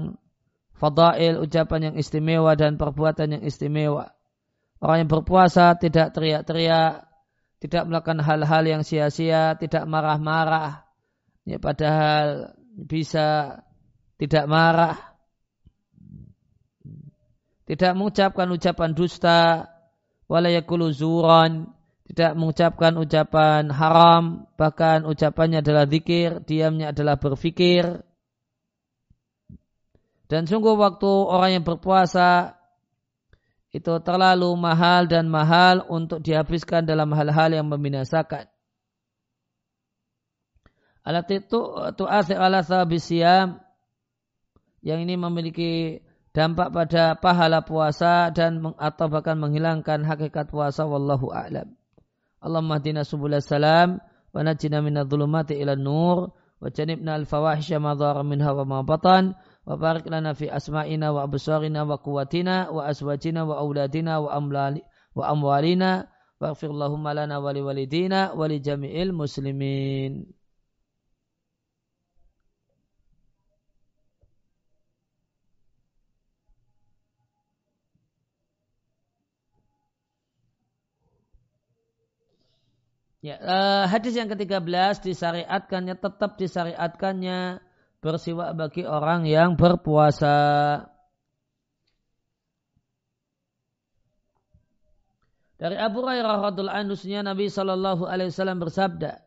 fadail, 0.76 1.40
ucapan 1.40 1.88
yang 1.88 1.94
istimewa 1.96 2.52
dan 2.58 2.76
perbuatan 2.76 3.38
yang 3.38 3.42
istimewa. 3.46 4.12
Orang 4.82 5.06
yang 5.06 5.10
berpuasa 5.10 5.78
tidak 5.78 6.12
teriak-teriak, 6.12 7.11
tidak 7.62 7.86
melakukan 7.86 8.18
hal-hal 8.18 8.66
yang 8.66 8.82
sia-sia, 8.82 9.54
tidak 9.54 9.86
marah-marah. 9.86 10.82
Ya, 11.46 11.62
padahal 11.62 12.58
bisa 12.74 13.62
tidak 14.18 14.50
marah. 14.50 14.98
Tidak 17.62 17.94
mengucapkan 17.94 18.50
ucapan 18.50 18.90
dusta, 18.98 19.70
walayakulu 20.26 20.90
zuran, 20.90 21.70
tidak 22.10 22.34
mengucapkan 22.34 22.98
ucapan 22.98 23.70
haram, 23.70 24.50
bahkan 24.58 25.06
ucapannya 25.06 25.62
adalah 25.62 25.86
zikir, 25.86 26.42
diamnya 26.42 26.90
adalah 26.90 27.22
berfikir, 27.22 28.02
dan 30.32 30.48
sungguh 30.48 30.80
waktu 30.80 31.12
orang 31.28 31.60
yang 31.60 31.64
berpuasa 31.68 32.56
itu 33.72 33.92
terlalu 34.04 34.52
mahal 34.52 35.08
dan 35.08 35.32
mahal 35.32 35.88
untuk 35.88 36.20
dihabiskan 36.20 36.84
dalam 36.84 37.08
hal-hal 37.16 37.56
yang 37.56 37.66
membinasakan. 37.72 38.44
Alat 41.02 41.26
itu 41.34 41.58
tu'asir 41.98 42.38
ala 42.38 42.62
sabisiam 42.62 43.58
yang 44.84 45.02
ini 45.02 45.18
memiliki 45.18 46.04
dampak 46.36 46.68
pada 46.70 47.16
pahala 47.18 47.64
puasa 47.64 48.30
dan 48.30 48.62
atau 48.76 49.06
bahkan 49.10 49.40
menghilangkan 49.40 50.04
hakikat 50.06 50.52
puasa 50.52 50.86
wallahu 50.86 51.32
a'lam. 51.32 51.74
Allahumma 52.38 52.78
hdina 52.78 53.02
subul 53.08 53.34
salam 53.40 53.98
wa 54.30 54.40
najina 54.44 54.78
minadh 54.84 55.08
dhulumati 55.08 55.58
ila 55.58 55.74
nur 55.74 56.36
wa 56.60 56.68
janibna 56.70 57.18
al-fawahisha 57.18 57.82
ma 57.82 57.98
dhara 57.98 58.22
minha 58.22 58.50
wa 58.54 58.64
ma 58.64 58.78
batan 58.82 59.34
wa 59.66 59.76
barik 59.78 60.06
lana 60.10 60.34
fi 60.34 60.50
asma'ina 60.50 61.14
wa 61.14 61.22
absarina 61.22 61.86
wa 61.86 61.96
quwwatina 61.98 62.70
wa 62.74 62.86
azwajina 62.90 63.46
wa 63.46 63.58
auladina 63.62 64.20
wa 64.20 64.34
amlali 64.34 64.82
wa 65.14 65.28
amwalina 65.28 66.08
wa 66.40 67.50
liwalidina 67.54 68.34
wa 68.34 68.48
li 68.48 68.58
jami'il 68.60 69.12
muslimin 69.14 70.26
Ya, 83.22 83.38
uh, 83.38 83.86
hadis 83.86 84.18
yang 84.18 84.26
ke-13 84.26 84.98
disyariatkannya 84.98 85.94
tetap 85.94 86.34
disyariatkannya 86.42 87.62
bersiwak 88.02 88.58
bagi 88.58 88.82
orang 88.82 89.24
yang 89.24 89.54
berpuasa. 89.54 90.34
Dari 95.62 95.78
Abu 95.78 96.02
Hurairah 96.02 96.50
radhiallahu 96.50 96.74
anhu 96.74 96.94
Nabi 97.22 97.46
Shallallahu 97.46 98.02
alaihi 98.10 98.34
wasallam 98.34 98.58
bersabda, 98.58 99.22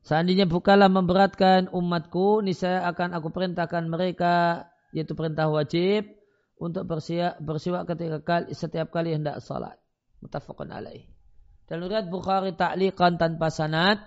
Seandainya 0.00 0.48
bukalah 0.48 0.88
memberatkan 0.88 1.68
umatku, 1.76 2.40
niscaya 2.40 2.88
akan 2.88 3.20
aku 3.20 3.28
perintahkan 3.28 3.84
mereka, 3.84 4.64
yaitu 4.96 5.12
perintah 5.12 5.52
wajib, 5.52 6.08
untuk 6.56 6.88
bersiwak, 6.88 7.36
bersiwak 7.40 7.84
ketika 7.84 8.18
kali, 8.24 8.56
setiap 8.56 8.88
kali 8.88 9.12
hendak 9.12 9.44
salat. 9.44 9.76
Mutafakun 10.24 10.72
alaih. 10.72 11.04
Dan 11.68 11.84
lihat 11.84 12.08
Bukhari 12.08 12.56
ta'liqan 12.56 13.20
tanpa 13.20 13.52
sanad, 13.52 14.00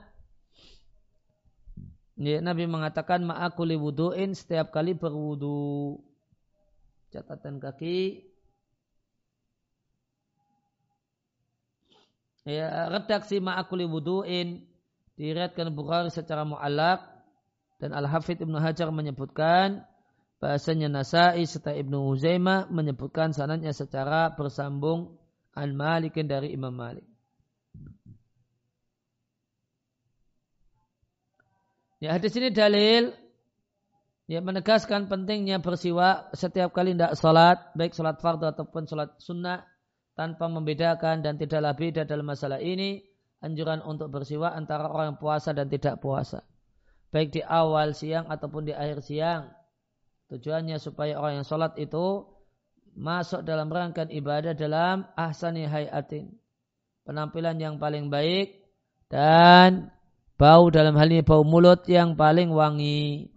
Ya, 2.14 2.38
Nabi 2.46 2.70
mengatakan 2.70 3.26
ma'akuli 3.26 3.74
wudu'in 3.74 4.38
setiap 4.38 4.70
kali 4.70 4.94
berwudu. 4.94 5.98
Catatan 7.10 7.58
kaki. 7.58 8.30
Ya, 12.46 12.92
redaksi 12.92 13.42
ma'akuli 13.42 13.90
wudu'in 13.90 14.62
diriatkan 15.18 15.74
Bukhari 15.74 16.14
secara 16.14 16.46
mu'alak 16.46 17.02
dan 17.82 17.96
Al-Hafidh 17.96 18.46
Ibnu 18.46 18.62
Hajar 18.62 18.94
menyebutkan 18.94 19.86
bahasanya 20.44 20.92
Nasai 20.92 21.48
serta 21.48 21.72
Ibnu 21.72 22.14
Huzaimah 22.14 22.68
menyebutkan 22.68 23.32
sanadnya 23.32 23.72
secara 23.72 24.34
bersambung 24.36 25.16
an 25.56 25.74
Malikin 25.74 26.28
dari 26.28 26.52
Imam 26.52 26.76
Malik. 26.76 27.13
Ya 32.04 32.20
hadis 32.20 32.36
ini 32.36 32.52
dalil 32.52 33.16
ya 34.28 34.44
menegaskan 34.44 35.08
pentingnya 35.08 35.64
bersiwak 35.64 36.36
setiap 36.36 36.76
kali 36.76 36.92
tidak 36.92 37.16
salat, 37.16 37.72
baik 37.80 37.96
salat 37.96 38.20
fardu 38.20 38.52
ataupun 38.52 38.84
salat 38.92 39.16
sunnah 39.24 39.64
tanpa 40.12 40.52
membedakan 40.52 41.24
dan 41.24 41.40
tidaklah 41.40 41.72
beda 41.72 42.04
dalam 42.04 42.28
masalah 42.28 42.60
ini 42.60 43.00
anjuran 43.40 43.80
untuk 43.88 44.12
bersiwak 44.12 44.52
antara 44.52 44.92
orang 44.92 45.16
yang 45.16 45.20
puasa 45.24 45.56
dan 45.56 45.72
tidak 45.72 46.04
puasa. 46.04 46.44
Baik 47.08 47.40
di 47.40 47.42
awal 47.46 47.96
siang 47.96 48.28
ataupun 48.28 48.68
di 48.68 48.76
akhir 48.76 49.00
siang. 49.00 49.56
Tujuannya 50.28 50.84
supaya 50.84 51.16
orang 51.16 51.40
yang 51.40 51.48
sholat 51.48 51.80
itu 51.80 52.28
masuk 53.00 53.48
dalam 53.48 53.72
rangkaian 53.72 54.12
ibadah 54.12 54.52
dalam 54.52 55.08
ahsani 55.16 55.72
hayatin. 55.72 56.36
penampilan 57.08 57.56
yang 57.64 57.76
paling 57.80 58.12
baik 58.12 58.60
dan 59.08 59.88
bau 60.44 60.68
dalam 60.68 61.00
hal 61.00 61.08
ini 61.08 61.24
bau 61.24 61.48
mulut 61.48 61.88
yang 61.88 62.20
paling 62.20 62.52
wangi. 62.52 63.32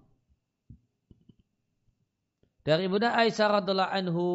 Dari 2.67 2.91
Bunda 2.91 3.15
Aisyah 3.15 3.63
radhiallahu 3.63 3.95
anhu 3.95 4.27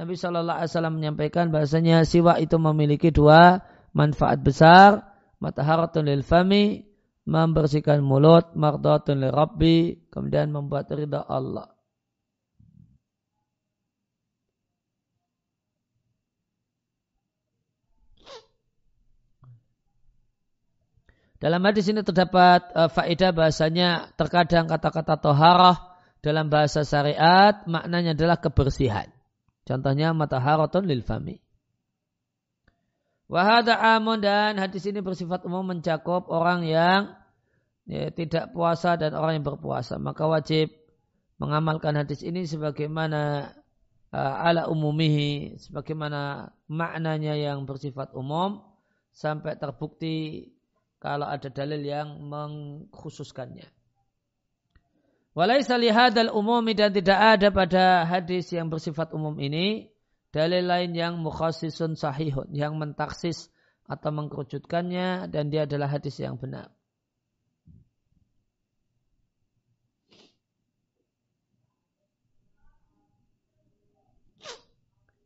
Nabi 0.00 0.16
Shallallahu 0.16 0.64
Alaihi 0.64 0.72
Wasallam 0.72 0.96
menyampaikan 0.96 1.52
bahasanya 1.52 2.08
siwak 2.08 2.40
itu 2.40 2.56
memiliki 2.56 3.12
dua 3.12 3.60
manfaat 3.92 4.40
besar, 4.40 5.04
mataharatun 5.44 6.08
lil 6.08 6.24
fami, 6.24 6.88
membersihkan 7.28 8.00
mulut, 8.00 8.56
mardatun 8.56 9.20
lil 9.20 9.32
rabbi, 9.36 10.08
kemudian 10.08 10.48
membuat 10.48 10.88
ridha 10.88 11.20
Allah. 11.20 11.75
Dalam 21.36 21.60
hadis 21.68 21.84
ini 21.92 22.00
terdapat 22.00 22.64
uh, 22.72 22.88
faedah 22.88 23.30
bahasanya 23.36 24.08
terkadang 24.16 24.64
kata-kata 24.64 25.20
toharah 25.20 25.76
dalam 26.24 26.48
bahasa 26.48 26.80
syariat 26.80 27.60
maknanya 27.68 28.16
adalah 28.16 28.40
kebersihan. 28.40 29.12
Contohnya 29.68 30.16
mataharatun 30.16 30.88
lil 30.88 31.04
fami. 31.04 31.42
Wahada 33.26 33.76
amun 33.98 34.22
dan 34.22 34.56
hadis 34.56 34.86
ini 34.86 35.02
bersifat 35.02 35.42
umum 35.44 35.66
mencakup 35.66 36.30
orang 36.30 36.62
yang 36.62 37.18
ya, 37.84 38.08
tidak 38.14 38.54
puasa 38.54 38.94
dan 38.96 39.12
orang 39.18 39.42
yang 39.42 39.46
berpuasa. 39.46 39.98
Maka 39.98 40.24
wajib 40.30 40.70
mengamalkan 41.36 41.98
hadis 41.98 42.22
ini 42.22 42.46
sebagaimana 42.46 43.52
uh, 44.14 44.34
ala 44.46 44.70
umumihi, 44.70 45.58
sebagaimana 45.58 46.54
maknanya 46.70 47.34
yang 47.34 47.66
bersifat 47.66 48.14
umum 48.14 48.62
sampai 49.10 49.58
terbukti 49.58 50.55
kalau 51.06 51.30
ada 51.30 51.46
dalil 51.46 51.86
yang 51.86 52.18
mengkhususkannya. 52.18 53.70
Walaysa 55.38 55.78
lihadal 55.78 56.34
umumi 56.34 56.74
dan 56.74 56.90
tidak 56.90 57.38
ada 57.38 57.54
pada 57.54 58.02
hadis 58.02 58.50
yang 58.50 58.66
bersifat 58.66 59.14
umum 59.14 59.38
ini 59.38 59.86
dalil 60.34 60.66
lain 60.66 60.98
yang 60.98 61.22
mukhassisun 61.22 61.94
sahihun 61.94 62.50
yang 62.50 62.74
mentaksis 62.74 63.54
atau 63.86 64.10
mengkerucutkannya 64.10 65.30
dan 65.30 65.46
dia 65.46 65.62
adalah 65.62 65.94
hadis 65.94 66.18
yang 66.18 66.34
benar. 66.34 66.74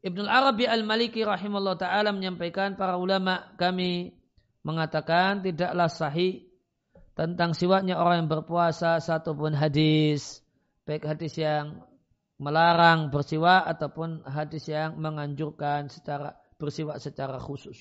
Ibnu 0.04 0.28
Arabi 0.28 0.68
Al-Maliki 0.68 1.24
rahimahullah 1.24 1.76
taala 1.80 2.12
menyampaikan 2.12 2.76
para 2.76 3.00
ulama 3.00 3.48
kami 3.56 4.19
mengatakan 4.66 5.40
tidaklah 5.44 5.88
sahih 5.88 6.46
tentang 7.16 7.52
siwaknya 7.52 7.96
orang 7.96 8.24
yang 8.24 8.30
berpuasa 8.30 9.00
satu 9.00 9.36
pun 9.36 9.52
hadis 9.52 10.40
baik 10.88 11.04
hadis 11.06 11.36
yang 11.36 11.84
melarang 12.40 13.12
bersiwak 13.12 13.68
ataupun 13.68 14.24
hadis 14.24 14.64
yang 14.66 14.96
menganjurkan 14.96 15.92
secara 15.92 16.40
bersiwak 16.56 16.96
secara 16.96 17.36
khusus. 17.36 17.76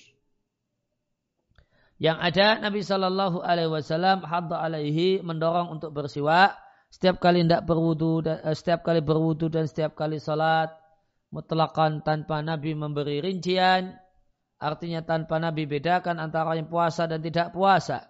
Yang 1.99 2.17
ada 2.31 2.47
Nabi 2.63 2.79
Shallallahu 2.83 3.43
Alaihi 3.43 3.71
Wasallam 3.71 4.23
hadda 4.23 4.63
alaihi 4.63 5.19
mendorong 5.19 5.79
untuk 5.79 5.91
bersiwak 5.91 6.55
setiap 6.89 7.19
kali 7.19 7.43
tidak 7.43 7.67
berwudu 7.67 8.23
dan 8.23 8.39
eh, 8.41 8.55
setiap 8.55 8.81
kali 8.81 9.03
berwudu 9.03 9.51
dan 9.51 9.67
setiap 9.67 9.93
kali 9.93 10.17
salat 10.17 10.73
mutlakan 11.29 12.01
tanpa 12.01 12.41
Nabi 12.41 12.73
memberi 12.73 13.21
rincian 13.21 13.93
artinya 14.59 15.01
tanpa 15.01 15.39
Nabi 15.39 15.65
bedakan 15.65 16.19
antara 16.19 16.59
yang 16.59 16.67
puasa 16.67 17.07
dan 17.07 17.23
tidak 17.23 17.55
puasa 17.55 18.09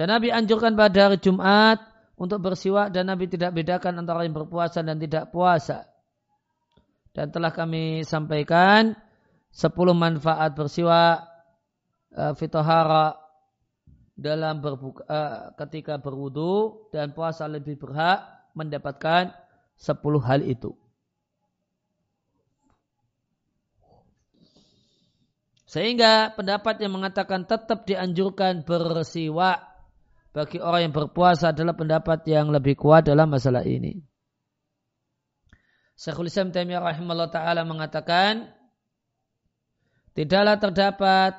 dan 0.00 0.16
Nabi 0.16 0.32
anjurkan 0.32 0.72
pada 0.80 1.12
hari 1.12 1.20
Jumat 1.20 1.76
untuk 2.16 2.40
bersiwak 2.40 2.88
dan 2.88 3.12
Nabi 3.12 3.28
tidak 3.28 3.52
bedakan 3.52 4.00
antara 4.00 4.24
yang 4.24 4.32
berpuasa 4.32 4.80
dan 4.80 4.96
tidak 4.96 5.28
puasa. 5.28 5.84
Dan 7.12 7.28
telah 7.28 7.52
kami 7.52 8.00
sampaikan 8.08 8.96
10 9.52 9.68
manfaat 9.92 10.56
bersiwak 10.56 11.20
uh, 12.16 12.32
fitohara 12.32 13.12
dalam 14.16 14.64
berbuka, 14.64 15.04
uh, 15.04 15.52
ketika 15.68 16.00
berwudu 16.00 16.88
dan 16.96 17.12
puasa 17.12 17.44
lebih 17.44 17.76
berhak 17.76 18.24
mendapatkan 18.56 19.36
10 19.76 20.00
hal 20.24 20.40
itu. 20.48 20.72
Sehingga 25.70 26.34
pendapat 26.34 26.82
yang 26.82 26.98
mengatakan 26.98 27.46
tetap 27.46 27.86
dianjurkan 27.86 28.66
bersiwak 28.66 29.70
bagi 30.34 30.58
orang 30.58 30.90
yang 30.90 30.94
berpuasa 30.94 31.54
adalah 31.54 31.78
pendapat 31.78 32.26
yang 32.26 32.50
lebih 32.50 32.74
kuat 32.74 33.06
dalam 33.06 33.30
masalah 33.30 33.62
ini. 33.62 34.02
Syekhul 35.94 36.26
Islam 36.26 36.50
Taimiyah 36.50 36.82
rahimahullah 36.82 37.30
taala 37.30 37.62
mengatakan 37.62 38.50
tidaklah 40.18 40.58
terdapat 40.58 41.38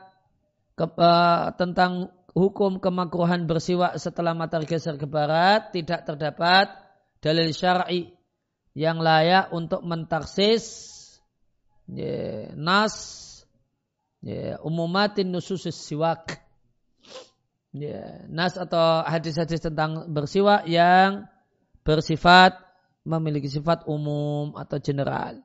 ke, 0.79 0.85
uh, 0.87 1.51
tentang 1.59 2.15
hukum 2.31 2.79
kemakruhan 2.79 3.51
bersiwak 3.51 3.99
setelah 3.99 4.31
matahari 4.31 4.63
geser 4.63 4.95
ke 4.95 5.11
barat 5.11 5.75
tidak 5.75 6.07
terdapat 6.07 6.71
dalil 7.19 7.51
syar'i 7.51 8.15
yang 8.79 9.03
layak 9.03 9.51
untuk 9.51 9.83
mentaksis 9.83 10.63
yeah, 11.91 12.55
nas 12.55 13.27
yeah, 14.21 14.57
umumatin 14.61 15.33
nususis 15.33 15.75
siwak 15.75 16.41
ya, 17.73 18.25
nas 18.29 18.57
atau 18.57 19.03
hadis-hadis 19.05 19.61
tentang 19.61 20.09
bersiwak 20.09 20.65
yang 20.69 21.25
bersifat 21.81 22.57
memiliki 23.01 23.49
sifat 23.49 23.89
umum 23.89 24.53
atau 24.53 24.77
general. 24.77 25.41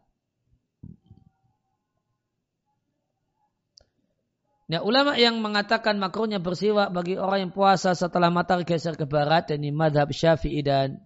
Nah, 4.67 4.83
ulama 4.83 5.15
yang 5.15 5.39
mengatakan 5.39 5.95
makruhnya 5.95 6.43
bersiwak 6.43 6.91
bagi 6.91 7.15
orang 7.15 7.49
yang 7.49 7.53
puasa 7.55 7.95
setelah 7.95 8.35
matahari 8.35 8.67
geser 8.67 8.99
ke 8.99 9.07
barat, 9.07 9.47
dan 9.47 9.63
ini 9.63 9.71
madhab 9.71 10.11
syafi'i 10.11 10.59
dan 10.67 10.99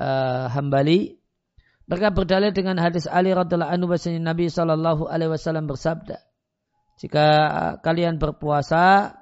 uh, 0.00 0.48
hambali. 0.48 1.20
Mereka 1.92 2.08
berdalil 2.16 2.56
dengan 2.56 2.80
hadis 2.80 3.04
Ali 3.04 3.36
radhiallahu 3.36 3.68
anhu 3.68 3.92
bahasanya 3.92 4.32
Nabi 4.32 4.48
Shallallahu 4.48 5.12
alaihi 5.12 5.28
wasallam 5.28 5.68
bersabda, 5.68 6.24
jika 7.02 7.26
kalian 7.82 8.22
berpuasa 8.22 9.18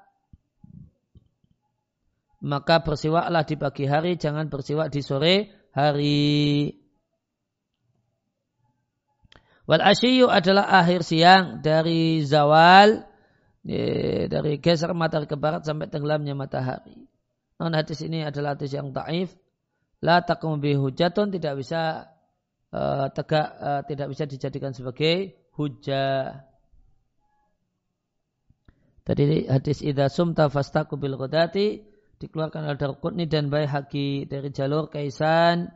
maka 2.41 2.81
bersiwaklah 2.85 3.45
di 3.45 3.57
pagi 3.57 3.85
hari, 3.85 4.17
jangan 4.17 4.49
bersiwak 4.53 4.93
di 4.93 5.01
sore 5.01 5.35
hari. 5.73 6.73
Wal 9.69 9.85
asyiyu 9.85 10.29
adalah 10.29 10.69
akhir 10.69 11.05
siang 11.05 11.61
dari 11.65 12.25
zawal, 12.25 13.05
dari 14.29 14.57
geser 14.61 14.93
matahari 14.97 15.29
ke 15.29 15.37
barat 15.37 15.65
sampai 15.69 15.89
tenggelamnya 15.93 16.37
matahari. 16.37 17.09
Non 17.61 17.77
hadis 17.77 18.01
ini 18.01 18.25
adalah 18.25 18.57
hadis 18.57 18.73
yang 18.73 18.93
taif. 18.93 19.37
La 20.01 20.25
takum 20.25 20.57
hujatun 20.57 21.29
tidak 21.29 21.61
bisa 21.61 22.09
uh, 22.73 23.13
tegak 23.13 23.49
uh, 23.61 23.85
tidak 23.85 24.09
bisa 24.17 24.25
dijadikan 24.25 24.73
sebagai 24.73 25.37
hujah. 25.61 26.50
Tadi 29.11 29.51
hadis 29.51 29.83
idza 29.83 30.07
sumta 30.07 30.47
fastaku 30.47 30.95
bil 30.95 31.19
ghadati 31.19 31.83
dikeluarkan 32.23 32.63
oleh 32.63 32.79
Darqutni 32.79 33.27
dan 33.27 33.51
Baihaqi 33.51 34.31
dari 34.31 34.55
jalur 34.55 34.87
Kaisan 34.87 35.67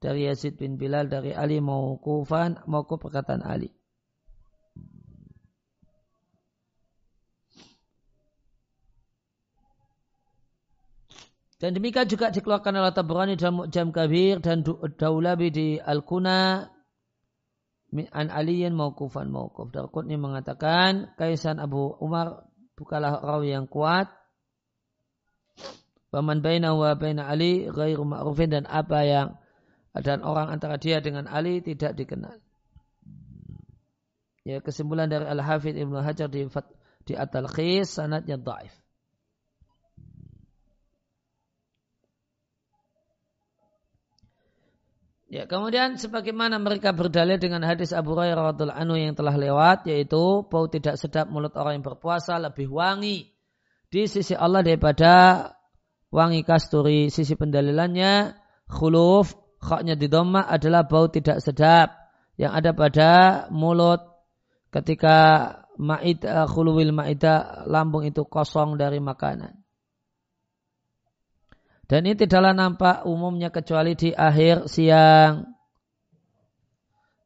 dari 0.00 0.24
Yazid 0.24 0.56
bin 0.56 0.80
Bilal 0.80 1.12
dari 1.12 1.36
Ali 1.36 1.60
mauqufan 1.60 2.64
mauquf 2.64 2.96
perkataan 2.96 3.44
Ali. 3.44 3.68
Dan 11.60 11.76
demikian 11.76 12.08
juga 12.08 12.32
dikeluarkan 12.32 12.72
oleh 12.72 12.96
Tabrani 12.96 13.36
dalam 13.36 13.68
Mu'jam 13.68 13.92
Kabir 13.92 14.40
dan 14.40 14.64
Daulabi 14.96 15.52
di 15.52 15.68
Al-Kuna 15.76 16.72
an 17.92 18.26
Aliyin 18.32 18.72
mauqufan 18.72 19.28
mauquf. 19.28 19.68
Darqutni 19.76 20.16
mengatakan 20.16 21.12
Kaisan 21.20 21.60
Abu 21.60 21.92
Umar 22.00 22.47
bukalah 22.78 23.18
rawi 23.18 23.58
yang 23.58 23.66
kuat 23.66 24.06
Waman 26.08 26.40
baina 26.40 26.72
wa 26.72 26.96
baina 26.96 27.28
Ali 27.28 27.68
ghairu 27.68 28.08
ma'rufin 28.08 28.48
dan 28.48 28.64
apa 28.64 29.04
yang 29.04 29.28
dan 29.92 30.24
orang 30.24 30.48
antara 30.48 30.80
dia 30.80 31.04
dengan 31.04 31.28
Ali 31.28 31.60
tidak 31.60 31.92
dikenal. 31.98 32.40
Ya 34.48 34.64
kesimpulan 34.64 35.12
dari 35.12 35.28
Al-Hafidh 35.28 35.76
Ibnu 35.76 36.00
Hajar 36.00 36.32
di 36.32 36.48
di 37.04 37.12
At-Talqis 37.12 38.00
sanadnya 38.00 38.40
dhaif. 38.40 38.72
Ya, 45.28 45.44
kemudian 45.44 46.00
sebagaimana 46.00 46.56
mereka 46.56 46.96
berdalil 46.96 47.36
dengan 47.36 47.60
hadis 47.60 47.92
Abu 47.92 48.16
Hurairah 48.16 48.56
radhiallahu 48.56 48.96
yang 48.96 49.12
telah 49.12 49.36
lewat 49.36 49.84
yaitu 49.84 50.48
bau 50.48 50.72
tidak 50.72 50.96
sedap 50.96 51.28
mulut 51.28 51.52
orang 51.52 51.76
yang 51.76 51.84
berpuasa 51.84 52.40
lebih 52.40 52.72
wangi 52.72 53.28
di 53.92 54.08
sisi 54.08 54.32
Allah 54.32 54.64
daripada 54.64 55.12
wangi 56.08 56.40
kasturi. 56.48 57.12
Sisi 57.12 57.36
pendalilannya 57.36 58.40
khuluf 58.72 59.36
khaknya 59.60 60.00
di 60.00 60.08
dhamma 60.08 60.48
adalah 60.48 60.88
bau 60.88 61.12
tidak 61.12 61.44
sedap 61.44 61.92
yang 62.40 62.56
ada 62.56 62.72
pada 62.72 63.10
mulut 63.52 64.00
ketika 64.72 65.16
ma'id 65.76 66.24
khuluwil 66.24 66.96
ma'idah 66.96 67.68
lambung 67.68 68.08
itu 68.08 68.24
kosong 68.24 68.80
dari 68.80 68.96
makanan. 68.96 69.67
Dan 71.88 72.04
ini 72.04 72.20
tidaklah 72.20 72.52
nampak 72.52 73.08
umumnya 73.08 73.48
kecuali 73.48 73.96
di 73.96 74.12
akhir 74.12 74.68
siang. 74.68 75.56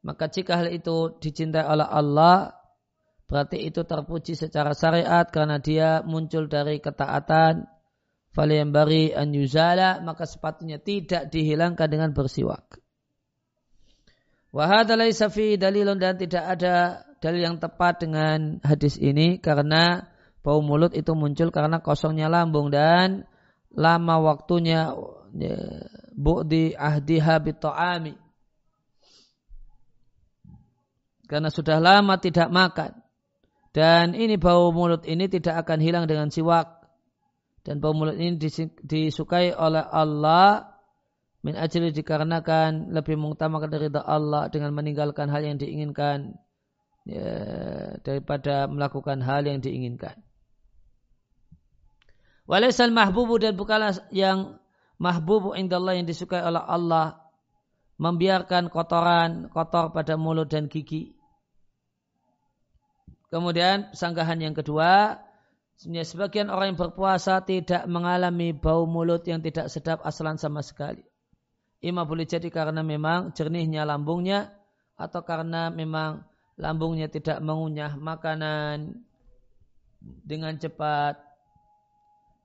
Maka 0.07 0.31
jika 0.31 0.63
hal 0.63 0.71
itu 0.71 1.19
dicintai 1.19 1.67
oleh 1.67 1.83
Allah, 1.83 2.55
berarti 3.27 3.59
itu 3.59 3.83
terpuji 3.83 4.39
secara 4.39 4.71
syariat 4.71 5.27
karena 5.27 5.59
dia 5.59 5.99
muncul 6.07 6.47
dari 6.47 6.79
ketaatan. 6.79 7.67
bari 8.33 9.11
an 9.11 9.35
yuzala, 9.35 9.99
maka 9.99 10.23
sepatutnya 10.23 10.79
tidak 10.79 11.27
dihilangkan 11.27 11.85
dengan 11.85 12.15
bersiwak. 12.15 12.79
Wahadalai 14.55 15.11
safi 15.11 15.59
dalilun 15.59 15.99
dan 15.99 16.15
tidak 16.15 16.45
ada 16.45 17.03
dalil 17.19 17.41
yang 17.51 17.57
tepat 17.59 18.05
dengan 18.05 18.63
hadis 18.63 18.95
ini 18.95 19.43
karena 19.43 20.07
bau 20.39 20.63
mulut 20.63 20.95
itu 20.95 21.11
muncul 21.17 21.51
karena 21.51 21.83
kosongnya 21.83 22.29
lambung 22.29 22.69
dan 22.69 23.25
lama 23.73 24.15
waktunya 24.21 24.93
ya, 25.33 25.57
bu'di 26.13 26.77
ahdiha 26.77 27.35
bita'ami. 27.41 28.13
Karena 31.25 31.49
sudah 31.49 31.81
lama 31.81 32.21
tidak 32.21 32.53
makan. 32.53 32.93
Dan 33.73 34.13
ini 34.13 34.37
bau 34.37 34.69
mulut 34.69 35.01
ini 35.09 35.25
tidak 35.25 35.65
akan 35.65 35.81
hilang 35.81 36.05
dengan 36.05 36.29
siwak. 36.29 36.85
Dan 37.65 37.81
bau 37.81 37.97
mulut 37.97 38.13
ini 38.19 38.37
disukai 38.85 39.55
oleh 39.55 39.81
Allah 39.81 40.69
min 41.43 41.57
ajli 41.57 41.91
dikarenakan 41.91 42.93
lebih 42.93 43.19
mengutamakan 43.19 43.67
dari 43.67 43.89
Allah 43.91 44.47
dengan 44.47 44.71
meninggalkan 44.71 45.27
hal 45.27 45.43
yang 45.43 45.57
diinginkan 45.59 46.39
ya, 47.03 47.29
daripada 47.99 48.69
melakukan 48.69 49.19
hal 49.19 49.43
yang 49.43 49.59
diinginkan. 49.59 50.21
Walaisal 52.43 52.91
mahbubu 52.91 53.39
dan 53.39 53.55
bukanlah 53.55 53.95
yang 54.11 54.59
mahbubu 54.99 55.55
indallah 55.55 55.95
yang 55.95 56.03
disukai 56.03 56.43
oleh 56.43 56.59
Allah 56.59 57.23
membiarkan 57.95 58.67
kotoran 58.67 59.47
kotor 59.47 59.95
pada 59.95 60.19
mulut 60.19 60.51
dan 60.51 60.67
gigi. 60.67 61.15
Kemudian 63.31 63.95
sanggahan 63.95 64.43
yang 64.43 64.53
kedua, 64.53 65.17
sebenarnya 65.79 66.05
sebagian 66.05 66.47
orang 66.51 66.75
yang 66.75 66.79
berpuasa 66.83 67.41
tidak 67.41 67.87
mengalami 67.89 68.53
bau 68.53 68.85
mulut 68.85 69.25
yang 69.25 69.41
tidak 69.41 69.71
sedap 69.71 70.03
asalan 70.03 70.37
sama 70.37 70.61
sekali. 70.61 71.01
Ima 71.83 72.03
boleh 72.03 72.27
jadi 72.27 72.47
karena 72.51 72.83
memang 72.83 73.31
jernihnya 73.31 73.87
lambungnya 73.87 74.51
atau 74.99 75.25
karena 75.25 75.73
memang 75.73 76.23
lambungnya 76.59 77.09
tidak 77.09 77.41
mengunyah 77.41 77.97
makanan 77.97 79.01
dengan 79.99 80.55
cepat 80.59 81.32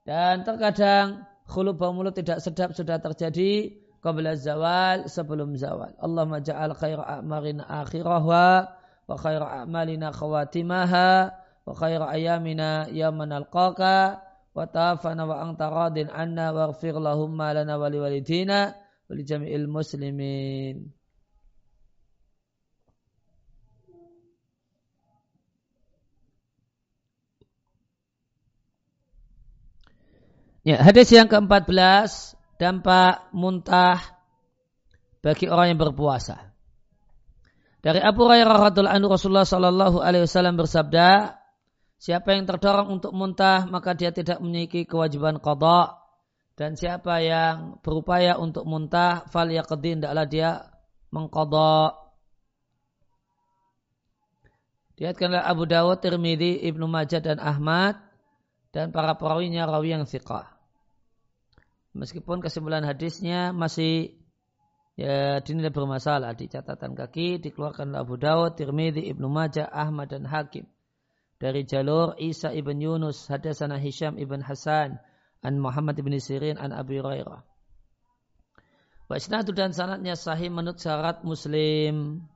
dan 0.08 0.40
terkadang 0.40 1.28
khulub 1.44 1.76
bau 1.76 1.92
mulut 1.92 2.16
tidak 2.16 2.40
sedap 2.40 2.72
sudah 2.72 2.96
terjadi 2.96 3.76
qabla 4.00 4.40
zawal 4.40 5.04
sebelum 5.04 5.52
zawal. 5.60 5.92
Allah 6.00 6.24
ja'al 6.40 6.72
khaira 6.72 7.20
a'marina 7.20 7.68
akhirahwa 7.68 8.72
wa 9.04 9.14
khaira 9.20 9.60
a'malina 9.60 10.08
khawatimaha 10.08 11.28
wa 11.68 11.72
khaira 11.76 12.08
ayamina 12.08 12.88
yaman 12.88 13.36
alqaka 13.36 14.24
wa 14.56 14.64
tafana 14.64 15.28
wa 15.28 15.44
anta 15.44 15.68
radin 15.68 16.08
anna 16.08 16.56
waghfir 16.56 16.96
lahumma 16.96 17.52
lana 17.52 17.76
wa 17.76 17.92
liwalidina 17.92 18.72
wa 18.72 19.12
li 19.12 19.28
jami'il 19.28 19.68
muslimin. 19.68 20.97
Ya, 30.68 30.84
hadis 30.84 31.08
yang 31.08 31.32
ke-14 31.32 32.36
dampak 32.60 33.32
muntah 33.32 34.04
bagi 35.24 35.48
orang 35.48 35.72
yang 35.72 35.80
berpuasa. 35.80 36.52
Dari 37.80 38.04
Abu 38.04 38.28
Hurairah 38.28 38.68
radhiallahu 38.68 38.92
anhu 39.00 39.08
Rasulullah 39.08 39.48
sallallahu 39.48 40.04
alaihi 40.04 40.28
wasallam 40.28 40.60
bersabda, 40.60 41.40
siapa 41.96 42.36
yang 42.36 42.44
terdorong 42.44 43.00
untuk 43.00 43.16
muntah 43.16 43.64
maka 43.64 43.96
dia 43.96 44.12
tidak 44.12 44.44
memiliki 44.44 44.84
kewajiban 44.84 45.40
qada 45.40 46.04
dan 46.52 46.76
siapa 46.76 47.16
yang 47.24 47.80
berupaya 47.80 48.36
untuk 48.36 48.68
muntah 48.68 49.24
fal 49.32 49.48
yaqdi 49.48 49.96
hendaklah 49.96 50.28
dia 50.28 50.68
mengqada. 51.08 51.96
Diatkanlah 55.00 55.48
Abu 55.48 55.64
Dawud, 55.64 55.96
Tirmidzi, 56.04 56.60
Ibnu 56.68 56.84
Majah 56.84 57.24
dan 57.24 57.40
Ahmad 57.40 57.96
dan 58.68 58.92
para 58.92 59.16
perawinya 59.16 59.64
rawi 59.64 59.96
yang 59.96 60.04
thiqah. 60.04 60.57
Meskipun 61.98 62.38
kesimpulan 62.38 62.86
hadisnya 62.86 63.50
masih 63.50 64.14
ya 64.94 65.42
dinilai 65.42 65.74
bermasalah 65.74 66.38
di 66.38 66.46
catatan 66.46 66.94
kaki 66.94 67.42
dikeluarkan 67.42 67.90
Abu 67.98 68.14
Dawud, 68.14 68.54
Tirmidzi, 68.54 69.02
Ibnu 69.10 69.26
Majah, 69.26 69.66
Ahmad 69.66 70.14
dan 70.14 70.22
Hakim 70.22 70.70
dari 71.42 71.66
jalur 71.66 72.14
Isa 72.18 72.54
ibn 72.54 72.78
Yunus 72.78 73.26
hadasana 73.26 73.82
Hisham 73.82 74.14
ibn 74.14 74.42
Hasan 74.42 75.02
an 75.42 75.54
Muhammad 75.58 75.98
ibn 75.98 76.14
Sirin 76.18 76.54
an 76.58 76.70
Abi 76.70 77.02
Hurairah. 77.02 77.42
Wa 79.08 79.14
isnadu 79.16 79.50
dan 79.50 79.74
sanatnya 79.74 80.14
sahih 80.14 80.54
menurut 80.54 80.78
syarat 80.78 81.26
Muslim. 81.26 82.26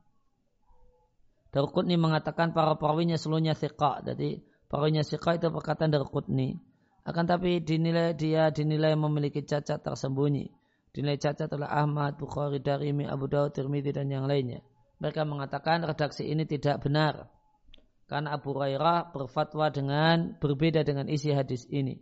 Darqutni 1.53 2.01
mengatakan 2.01 2.49
para 2.49 2.73
perawinya 2.75 3.13
seluruhnya 3.13 3.53
thiqah. 3.53 4.01
Jadi 4.01 4.41
perawinya 4.67 5.05
thiqah 5.05 5.37
itu 5.37 5.47
perkataan 5.53 5.93
Darqutni. 5.93 6.72
Akan 7.03 7.27
tapi 7.27 7.59
dinilai 7.59 8.15
dia 8.15 8.47
dinilai 8.47 8.95
memiliki 8.95 9.43
cacat 9.43 9.83
tersembunyi. 9.83 10.47
Dinilai 10.95 11.19
cacat 11.19 11.51
oleh 11.51 11.67
Ahmad, 11.67 12.15
Bukhari, 12.15 12.63
Darimi, 12.63 13.03
Abu 13.03 13.27
Dawud, 13.27 13.51
Tirmidzi 13.51 13.91
dan 13.91 14.07
yang 14.07 14.23
lainnya. 14.23 14.63
Mereka 15.03 15.27
mengatakan 15.27 15.83
redaksi 15.83 16.23
ini 16.23 16.47
tidak 16.47 16.79
benar. 16.79 17.27
Karena 18.07 18.39
Abu 18.39 18.55
Hurairah 18.55 19.11
berfatwa 19.11 19.67
dengan 19.73 20.37
berbeda 20.39 20.85
dengan 20.87 21.11
isi 21.11 21.33
hadis 21.35 21.67
ini. 21.67 21.99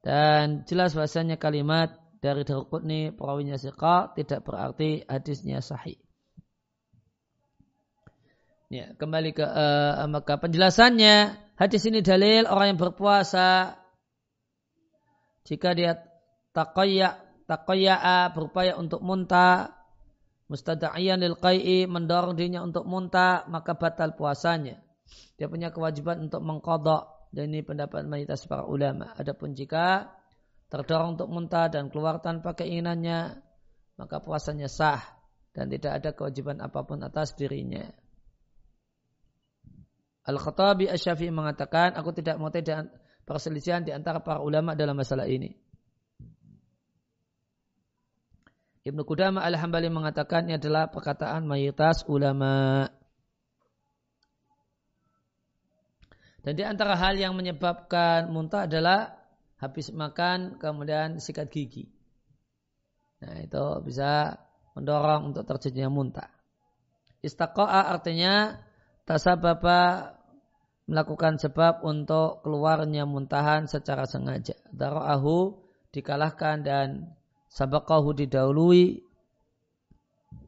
Dan 0.00 0.64
jelas 0.64 0.94
bahasanya 0.94 1.36
kalimat 1.36 2.00
dari 2.22 2.46
Darqutni 2.46 3.12
perawinya 3.12 3.58
siqa 3.58 4.14
tidak 4.14 4.46
berarti 4.46 5.04
hadisnya 5.04 5.58
sahih. 5.60 5.98
Ya, 8.68 8.92
kembali 8.94 9.32
ke 9.32 9.42
uh, 9.42 10.04
maka 10.12 10.36
penjelasannya 10.36 11.47
hadis 11.58 11.82
ini 11.90 12.00
dalil 12.00 12.46
orang 12.46 12.74
yang 12.74 12.80
berpuasa 12.80 13.76
jika 15.42 15.74
dia 15.74 15.98
taqayya 16.54 17.18
taqayya 17.50 18.30
berupaya 18.32 18.78
untuk 18.78 19.02
muntah 19.02 19.78
mustada'iyan 20.48 21.20
lil 21.20 21.36
qai'i 21.36 21.84
mendorong 21.84 22.34
dirinya 22.34 22.64
untuk 22.64 22.88
muntah 22.88 23.44
maka 23.46 23.76
batal 23.76 24.16
puasanya. 24.16 24.80
Dia 25.40 25.46
punya 25.46 25.70
kewajiban 25.70 26.28
untuk 26.28 26.44
mengkodok 26.44 27.32
dan 27.32 27.52
ini 27.52 27.64
pendapat 27.64 28.04
mayoritas 28.08 28.48
para 28.48 28.64
ulama. 28.64 29.12
Adapun 29.16 29.52
jika 29.56 30.12
terdorong 30.68 31.16
untuk 31.16 31.28
muntah 31.32 31.72
dan 31.72 31.88
keluar 31.88 32.20
tanpa 32.20 32.56
keinginannya 32.56 33.40
maka 33.96 34.20
puasanya 34.20 34.68
sah 34.68 35.00
dan 35.56 35.72
tidak 35.72 35.92
ada 36.00 36.10
kewajiban 36.12 36.60
apa 36.60 36.84
pun 36.84 37.00
atas 37.04 37.36
dirinya. 37.36 37.88
Al-Khattabi 40.28 40.92
Asyafi'i 40.92 41.32
mengatakan, 41.32 41.96
aku 41.96 42.12
tidak 42.12 42.36
mau 42.36 42.52
tidak 42.52 42.92
perselisihan 43.24 43.80
di 43.80 43.96
antara 43.96 44.20
para 44.20 44.44
ulama 44.44 44.76
dalam 44.76 44.92
masalah 44.92 45.24
ini. 45.24 45.56
Ibnu 48.84 49.04
Qudamah 49.04 49.44
Al-Hambali 49.44 49.88
mengatakan 49.92 50.48
ini 50.48 50.60
adalah 50.60 50.88
perkataan 50.88 51.44
mayoritas 51.44 52.04
ulama. 52.08 52.88
Dan 56.40 56.56
di 56.56 56.64
antara 56.64 56.96
hal 56.96 57.20
yang 57.20 57.36
menyebabkan 57.36 58.32
muntah 58.32 58.64
adalah 58.64 59.12
habis 59.60 59.92
makan 59.92 60.56
kemudian 60.56 61.20
sikat 61.20 61.52
gigi. 61.52 61.88
Nah 63.20 63.44
itu 63.44 63.64
bisa 63.84 64.40
mendorong 64.72 65.34
untuk 65.34 65.44
terjadinya 65.44 65.92
muntah. 65.92 66.30
Istaqa'a 67.20 67.92
artinya 67.92 68.56
tasababa 69.04 70.14
melakukan 70.88 71.36
sebab 71.36 71.84
untuk 71.84 72.40
keluarnya 72.40 73.04
muntahan 73.04 73.68
secara 73.68 74.08
sengaja. 74.08 74.56
Dara'ahu 74.72 75.60
dikalahkan 75.92 76.64
dan 76.64 77.12
sabakahu 77.52 78.16
didahului 78.16 79.04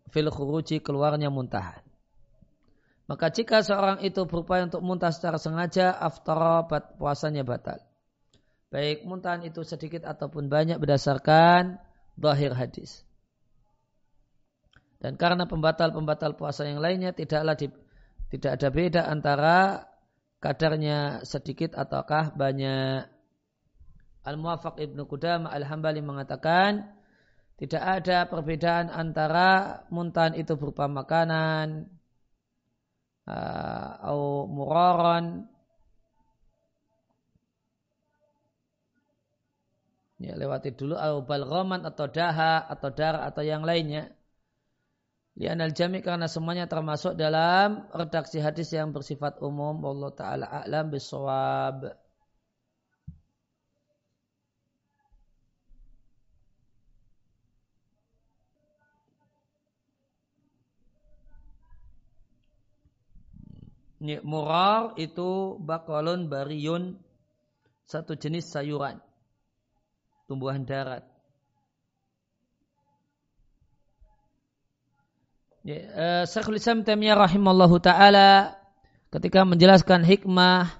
fil 0.08 0.30
khuruji 0.32 0.80
keluarnya 0.80 1.28
muntahan. 1.28 1.84
Maka 3.04 3.28
jika 3.28 3.60
seorang 3.60 4.00
itu 4.06 4.24
berupaya 4.24 4.64
untuk 4.64 4.80
muntah 4.86 5.10
secara 5.10 5.36
sengaja, 5.36 5.92
aftara 5.92 6.64
puasanya 6.96 7.42
batal. 7.42 7.82
Baik 8.70 9.02
muntahan 9.02 9.42
itu 9.42 9.66
sedikit 9.66 10.06
ataupun 10.06 10.46
banyak 10.46 10.78
berdasarkan 10.78 11.82
zahir 12.14 12.54
hadis. 12.54 13.02
Dan 15.02 15.18
karena 15.18 15.50
pembatal-pembatal 15.50 16.38
puasa 16.38 16.68
yang 16.70 16.78
lainnya 16.78 17.10
tidaklah 17.10 17.58
di, 17.58 17.66
tidak 18.30 18.62
ada 18.62 18.68
beda 18.70 19.02
antara 19.10 19.89
kadarnya 20.40 21.22
sedikit 21.28 21.76
ataukah 21.76 22.32
banyak. 22.34 23.06
Al-Muwafaq 24.20 24.76
Ibnu 24.80 25.08
Qudam 25.08 25.48
Al-Hambali 25.48 26.04
mengatakan 26.04 26.92
tidak 27.56 27.80
ada 27.80 28.28
perbedaan 28.28 28.88
antara 28.92 29.84
muntahan 29.92 30.36
itu 30.36 30.56
berupa 30.56 30.88
makanan 30.88 31.88
uh, 33.28 33.88
atau 34.00 34.48
muraron 34.48 35.44
ya 40.20 40.36
lewati 40.36 40.76
dulu 40.76 41.00
atau 41.00 41.24
balghaman 41.24 41.84
atau 41.88 42.08
daha 42.08 42.64
atau 42.68 42.92
darah 42.92 43.24
atau 43.24 43.40
yang 43.40 43.64
lainnya 43.64 44.12
Lianal 45.40 45.72
jami 45.72 46.04
karena 46.04 46.28
semuanya 46.28 46.68
termasuk 46.68 47.16
dalam 47.16 47.88
redaksi 47.96 48.44
hadis 48.44 48.68
yang 48.76 48.92
bersifat 48.92 49.40
umum. 49.40 49.80
Allah 49.88 50.12
Ta'ala 50.12 50.46
a'lam 50.52 50.92
bisawab. 50.92 51.96
Murar 64.00 64.96
itu 65.00 65.60
bakolon 65.60 66.28
bariyun 66.28 66.96
satu 67.88 68.16
jenis 68.16 68.48
sayuran 68.48 69.00
tumbuhan 70.28 70.64
darat. 70.68 71.09
Ya, 75.60 75.76
uh, 75.92 76.24
Syekhul 76.24 76.56
Islam 76.56 76.88
Taimiyah 76.88 77.20
rahimallahu 77.20 77.84
taala 77.84 78.56
ketika 79.12 79.44
menjelaskan 79.44 80.08
hikmah 80.08 80.72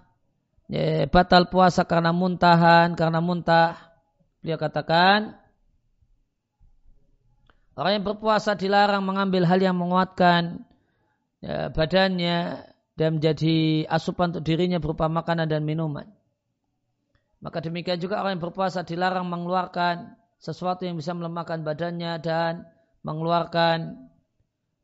ya, 0.72 1.04
batal 1.04 1.52
puasa 1.52 1.84
karena 1.84 2.16
muntahan, 2.16 2.96
karena 2.96 3.20
muntah, 3.20 3.76
beliau 4.40 4.56
katakan 4.56 5.36
orang 7.76 8.00
yang 8.00 8.04
berpuasa 8.08 8.56
dilarang 8.56 9.04
mengambil 9.04 9.44
hal 9.44 9.60
yang 9.60 9.76
menguatkan 9.76 10.64
ya, 11.44 11.68
badannya 11.68 12.64
dan 12.96 13.20
menjadi 13.20 13.84
asupan 13.84 14.32
untuk 14.32 14.48
dirinya 14.48 14.80
berupa 14.80 15.12
makanan 15.12 15.44
dan 15.44 15.60
minuman. 15.60 16.08
Maka 17.44 17.60
demikian 17.60 18.00
juga 18.00 18.16
orang 18.24 18.40
yang 18.40 18.44
berpuasa 18.48 18.80
dilarang 18.80 19.28
mengeluarkan 19.28 20.16
sesuatu 20.40 20.88
yang 20.88 20.96
bisa 20.96 21.12
melemahkan 21.12 21.60
badannya 21.60 22.16
dan 22.24 22.64
mengeluarkan 23.04 24.08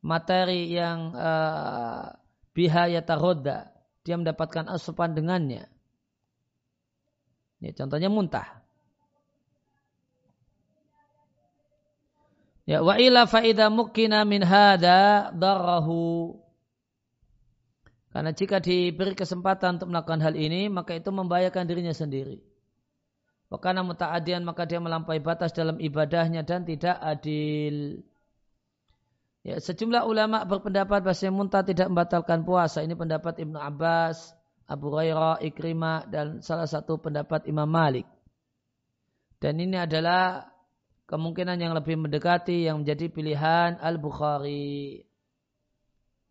materi 0.07 0.71
yang 0.71 1.11
uh, 1.19 2.15
biha 2.55 2.95
yatarodda. 2.95 3.75
Dia 4.07 4.15
mendapatkan 4.15 4.71
asupan 4.71 5.19
dengannya. 5.19 5.67
Ya, 7.59 7.71
contohnya 7.75 8.07
muntah. 8.07 8.63
Ya 12.67 12.83
wa 12.83 12.99
ila 12.99 13.27
faida 13.27 13.67
mukina 13.67 14.23
min 14.23 14.47
hada 14.47 15.35
darahu. 15.35 16.39
Karena 18.15 18.31
jika 18.33 18.63
diberi 18.63 19.13
kesempatan 19.13 19.77
untuk 19.77 19.93
melakukan 19.93 20.23
hal 20.25 20.35
ini, 20.39 20.73
maka 20.73 20.97
itu 20.97 21.11
membahayakan 21.13 21.69
dirinya 21.69 21.93
sendiri. 21.93 22.41
Wakana 23.47 23.87
muta'adian 23.87 24.43
maka 24.43 24.67
dia 24.67 24.83
melampaui 24.83 25.23
batas 25.23 25.55
dalam 25.55 25.79
ibadahnya 25.79 26.43
dan 26.43 26.67
tidak 26.67 26.99
adil. 26.99 28.03
Ya, 29.47 29.63
sejumlah 29.63 30.03
ulama 30.11 30.43
berpendapat 30.43 31.07
bahwa 31.07 31.31
muntah 31.31 31.63
tidak 31.63 31.87
membatalkan 31.87 32.43
puasa. 32.43 32.83
Ini 32.83 32.99
pendapat 32.99 33.39
Ibnu 33.39 33.55
Abbas, 33.55 34.35
Abu 34.67 34.91
Hurairah, 34.91 35.39
Ikrimah, 35.39 36.11
dan 36.11 36.43
salah 36.43 36.67
satu 36.67 36.99
pendapat 36.99 37.47
Imam 37.47 37.71
Malik. 37.71 38.11
Dan 39.39 39.63
ini 39.63 39.79
adalah 39.79 40.51
kemungkinan 41.07 41.63
yang 41.63 41.79
lebih 41.79 41.95
mendekati 41.95 42.67
yang 42.67 42.83
menjadi 42.83 43.07
pilihan 43.07 43.79
Al-Bukhari. 43.79 45.07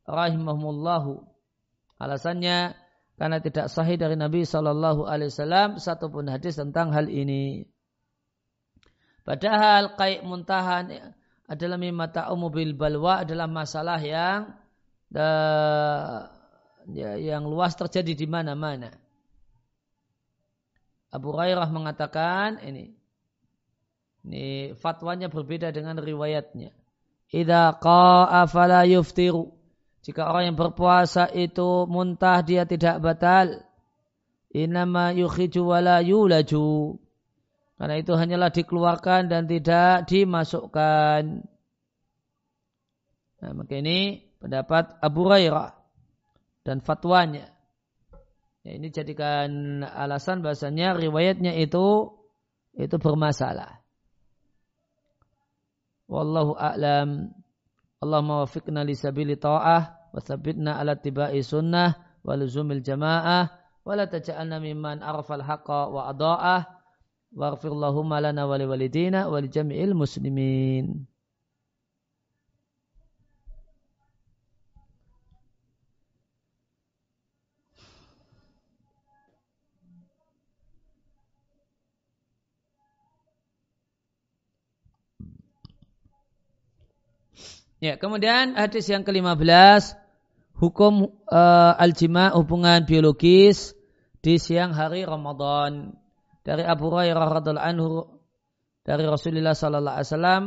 Rahimahumullahu. 0.03 1.23
Alasannya 1.95 2.75
karena 3.15 3.39
tidak 3.39 3.71
sahih 3.71 3.95
dari 3.95 4.19
Nabi 4.19 4.43
Shallallahu 4.43 5.07
Alaihi 5.07 5.31
Wasallam 5.31 5.79
satupun 5.79 6.27
hadis 6.27 6.59
tentang 6.59 6.91
hal 6.91 7.07
ini. 7.07 7.63
Padahal 9.23 9.95
kaik 9.95 10.27
muntahan 10.27 11.15
adalah 11.45 11.77
mimata 11.77 12.25
mobil 12.33 12.73
balwa 12.73 13.21
adalah 13.21 13.45
masalah 13.45 14.01
yang 14.01 14.49
uh, 15.13 16.25
ya, 16.89 17.17
yang 17.17 17.45
luas 17.45 17.77
terjadi 17.77 18.13
di 18.17 18.27
mana-mana. 18.29 18.89
Abu 21.13 21.31
Hurairah 21.31 21.69
mengatakan 21.71 22.59
ini 22.65 22.91
ini 24.25 24.73
fatwanya 24.73 25.29
berbeda 25.29 25.69
dengan 25.69 26.01
riwayatnya. 26.01 26.73
Idza 27.29 27.77
qa'a 27.77 28.49
fala 28.49 28.81
yuftiru. 28.89 29.53
Jika 30.01 30.29
orang 30.29 30.53
yang 30.53 30.57
berpuasa 30.57 31.29
itu 31.33 31.85
muntah 31.89 32.41
dia 32.41 32.65
tidak 32.65 33.01
batal. 33.01 33.61
Inama 34.53 35.13
yukhiju 35.13 35.61
wala 35.69 36.01
yulaju. 36.01 36.97
Karena 37.75 37.95
itu 37.99 38.15
hanyalah 38.15 38.55
dikeluarkan 38.55 39.27
dan 39.27 39.51
tidak 39.51 40.07
dimasukkan. 40.07 41.43
Nah, 43.43 43.51
maka 43.51 43.73
ini 43.75 44.23
pendapat 44.39 44.95
Abu 45.03 45.27
Hurairah 45.27 45.75
dan 46.63 46.79
fatwanya. 46.79 47.51
Ya, 48.63 48.71
ini 48.79 48.89
jadikan 48.89 49.83
alasan 49.83 50.39
bahasanya 50.41 50.95
riwayatnya 50.95 51.53
itu 51.59 52.15
itu 52.79 52.95
bermasalah. 52.95 53.83
Wallahu 56.07 56.55
a'lam. 56.55 57.35
Allahumma 57.99 58.45
wafiqna 58.45 58.87
li 58.87 58.95
sabili 58.95 59.35
ta'ah 59.35 60.11
wa 60.13 60.19
sabitna 60.23 60.79
ala 60.79 60.95
tibai 60.95 61.43
sunnah 61.43 62.21
wa 62.23 62.33
luzumil 62.39 62.79
jama'ah 62.79 63.51
wa 63.83 63.91
la 63.97 64.05
taj'alna 64.07 64.61
mimman 64.61 65.01
arafal 65.03 65.41
haqqa 65.41 65.89
wa 65.89 66.09
adha'ah 66.13 66.74
Waghfirllahumma 67.35 68.23
lana 68.23 68.47
wa 68.47 68.55
liwalidina 68.55 69.27
wa 69.27 69.43
li 69.43 69.51
jami'il 69.51 69.91
muslimin. 69.91 71.03
Ya, 87.83 87.99
kemudian 87.99 88.55
hadis 88.55 88.87
yang 88.87 89.03
ke-15 89.03 89.99
hukum 90.55 91.11
uh, 91.27 91.73
al-jima 91.75 92.31
hubungan 92.31 92.87
biologis 92.87 93.75
di 94.23 94.39
siang 94.39 94.71
hari 94.71 95.03
Ramadan 95.03 95.93
dari 96.45 96.61
Abu 96.61 96.93
Hurairah 96.93 97.41
radhiallahu 97.41 97.65
anhu 97.65 98.21
dari 98.85 99.01
Rasulullah 99.01 99.57
sallallahu 99.57 99.97
alaihi 99.97 100.09
wasallam 100.13 100.43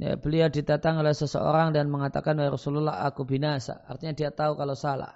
ya, 0.00 0.16
beliau 0.16 0.48
didatang 0.48 1.04
oleh 1.04 1.12
seseorang 1.12 1.76
dan 1.76 1.92
mengatakan 1.92 2.40
wahai 2.40 2.48
Rasulullah 2.48 3.04
aku 3.04 3.28
binasa. 3.28 3.84
Artinya 3.84 4.16
dia 4.16 4.30
tahu 4.32 4.56
kalau 4.56 4.72
salah. 4.72 5.12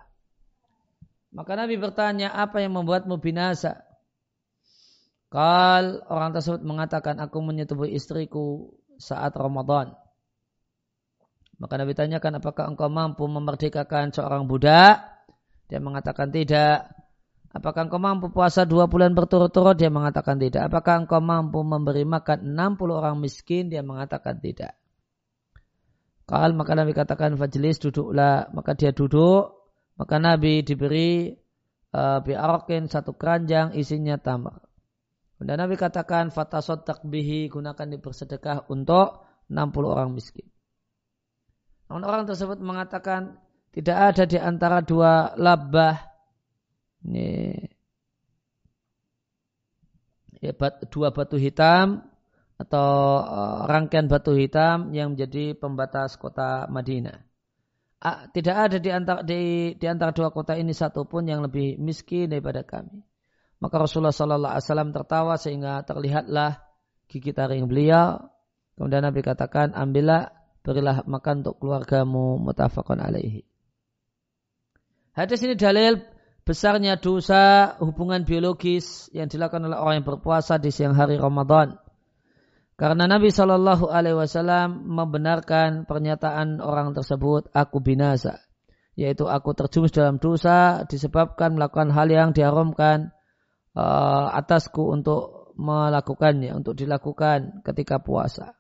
Maka 1.33 1.57
Nabi 1.57 1.81
bertanya 1.81 2.37
apa 2.37 2.61
yang 2.61 2.77
membuatmu 2.77 3.17
binasa? 3.17 3.89
Kal 5.29 6.05
orang 6.09 6.37
tersebut 6.37 6.65
mengatakan 6.65 7.21
aku 7.21 7.41
menyetubuhi 7.41 7.97
istriku 7.97 8.77
saat 9.01 9.33
Ramadan. 9.37 9.93
Maka 11.61 11.75
Nabi 11.81 11.93
tanyakan 11.97 12.41
apakah 12.41 12.65
engkau 12.69 12.89
mampu 12.89 13.25
memerdekakan 13.29 14.13
seorang 14.13 14.49
budak? 14.49 15.05
Dia 15.69 15.81
mengatakan 15.81 16.33
tidak 16.33 16.98
Apakah 17.59 17.91
engkau 17.91 17.99
mampu 17.99 18.31
puasa 18.31 18.63
dua 18.63 18.87
bulan 18.87 19.19
berturut-turut? 19.19 19.75
Dia 19.75 19.91
mengatakan 19.91 20.39
tidak. 20.39 20.71
Apakah 20.71 21.03
engkau 21.03 21.19
mampu 21.19 21.67
memberi 21.67 22.07
makan 22.07 22.55
60 22.55 22.87
orang 22.95 23.19
miskin? 23.19 23.67
Dia 23.67 23.83
mengatakan 23.83 24.39
tidak. 24.39 24.79
Kal 26.23 26.55
maka 26.55 26.79
Nabi 26.79 26.95
katakan 26.95 27.35
fajlis 27.35 27.83
duduklah. 27.83 28.47
Maka 28.55 28.79
dia 28.79 28.95
duduk. 28.95 29.59
Maka 29.99 30.23
Nabi 30.23 30.63
diberi 30.63 31.35
uh, 31.91 32.23
biarokin 32.23 32.87
satu 32.87 33.19
keranjang 33.19 33.75
isinya 33.75 34.15
tamar. 34.23 34.63
Dan 35.43 35.59
Nabi 35.59 35.75
katakan 35.75 36.31
fatasot 36.31 36.87
takbihi 36.87 37.51
gunakan 37.51 37.99
dipersedekah 37.99 38.71
untuk 38.71 39.27
60 39.51 39.59
orang 39.83 40.15
miskin. 40.15 40.47
Orang 41.91 42.31
tersebut 42.31 42.63
mengatakan 42.63 43.43
tidak 43.75 44.15
ada 44.15 44.25
di 44.31 44.39
antara 44.39 44.79
dua 44.85 45.35
labah 45.35 46.08
ini 47.07 47.55
ya, 50.43 50.55
bat, 50.55 50.83
dua 50.91 51.11
batu 51.11 51.39
hitam 51.39 52.03
atau 52.59 53.23
uh, 53.23 53.71
rangkaian 53.71 54.11
batu 54.11 54.35
hitam 54.35 54.91
yang 54.91 55.15
menjadi 55.15 55.55
pembatas 55.55 56.19
kota 56.19 56.67
Madinah. 56.67 57.23
Ah, 57.99 58.31
tidak 58.31 58.57
ada 58.71 58.77
di 58.79 58.91
antara 58.95 59.21
di, 59.27 59.75
di 59.75 59.87
antara 59.91 60.15
dua 60.15 60.31
kota 60.31 60.55
ini 60.55 60.71
satupun 60.71 61.27
yang 61.27 61.43
lebih 61.43 61.79
miskin 61.83 62.31
daripada 62.31 62.63
kami. 62.63 63.03
Maka 63.59 63.75
Rasulullah 63.75 64.15
Sallallahu 64.15 64.55
Alaihi 64.55 64.67
Wasallam 64.71 64.91
tertawa 64.95 65.35
sehingga 65.35 65.83
terlihatlah 65.83 66.63
gigi 67.11 67.35
taring 67.35 67.67
beliau. 67.67 68.23
Kemudian 68.79 69.03
Nabi 69.03 69.27
katakan, 69.27 69.75
ambillah, 69.75 70.31
berilah 70.63 71.03
makan 71.11 71.43
untuk 71.43 71.59
keluargamu 71.59 72.39
mutafakun 72.39 73.03
alaihi. 73.03 73.43
Hadis 75.19 75.43
ini 75.43 75.59
dalil 75.59 75.99
besarnya 76.49 76.97
dosa 76.97 77.77
hubungan 77.85 78.25
biologis 78.25 79.13
yang 79.13 79.29
dilakukan 79.29 79.69
oleh 79.69 79.77
orang 79.77 79.95
yang 80.01 80.09
berpuasa 80.09 80.57
di 80.57 80.73
siang 80.73 80.97
hari 80.97 81.21
Ramadan. 81.21 81.77
Karena 82.81 83.05
Nabi 83.05 83.29
Shallallahu 83.29 83.93
Alaihi 83.93 84.17
Wasallam 84.17 84.89
membenarkan 84.89 85.85
pernyataan 85.85 86.65
orang 86.65 86.97
tersebut, 86.97 87.53
aku 87.53 87.85
binasa, 87.85 88.41
yaitu 88.97 89.29
aku 89.29 89.53
terjumus 89.53 89.93
dalam 89.93 90.17
dosa 90.17 90.89
disebabkan 90.89 91.53
melakukan 91.59 91.93
hal 91.93 92.09
yang 92.09 92.33
diharamkan 92.33 93.13
uh, 93.77 94.33
atasku 94.33 94.89
untuk 94.89 95.53
melakukannya, 95.59 96.57
untuk 96.57 96.79
dilakukan 96.81 97.61
ketika 97.67 98.01
puasa. 98.01 98.57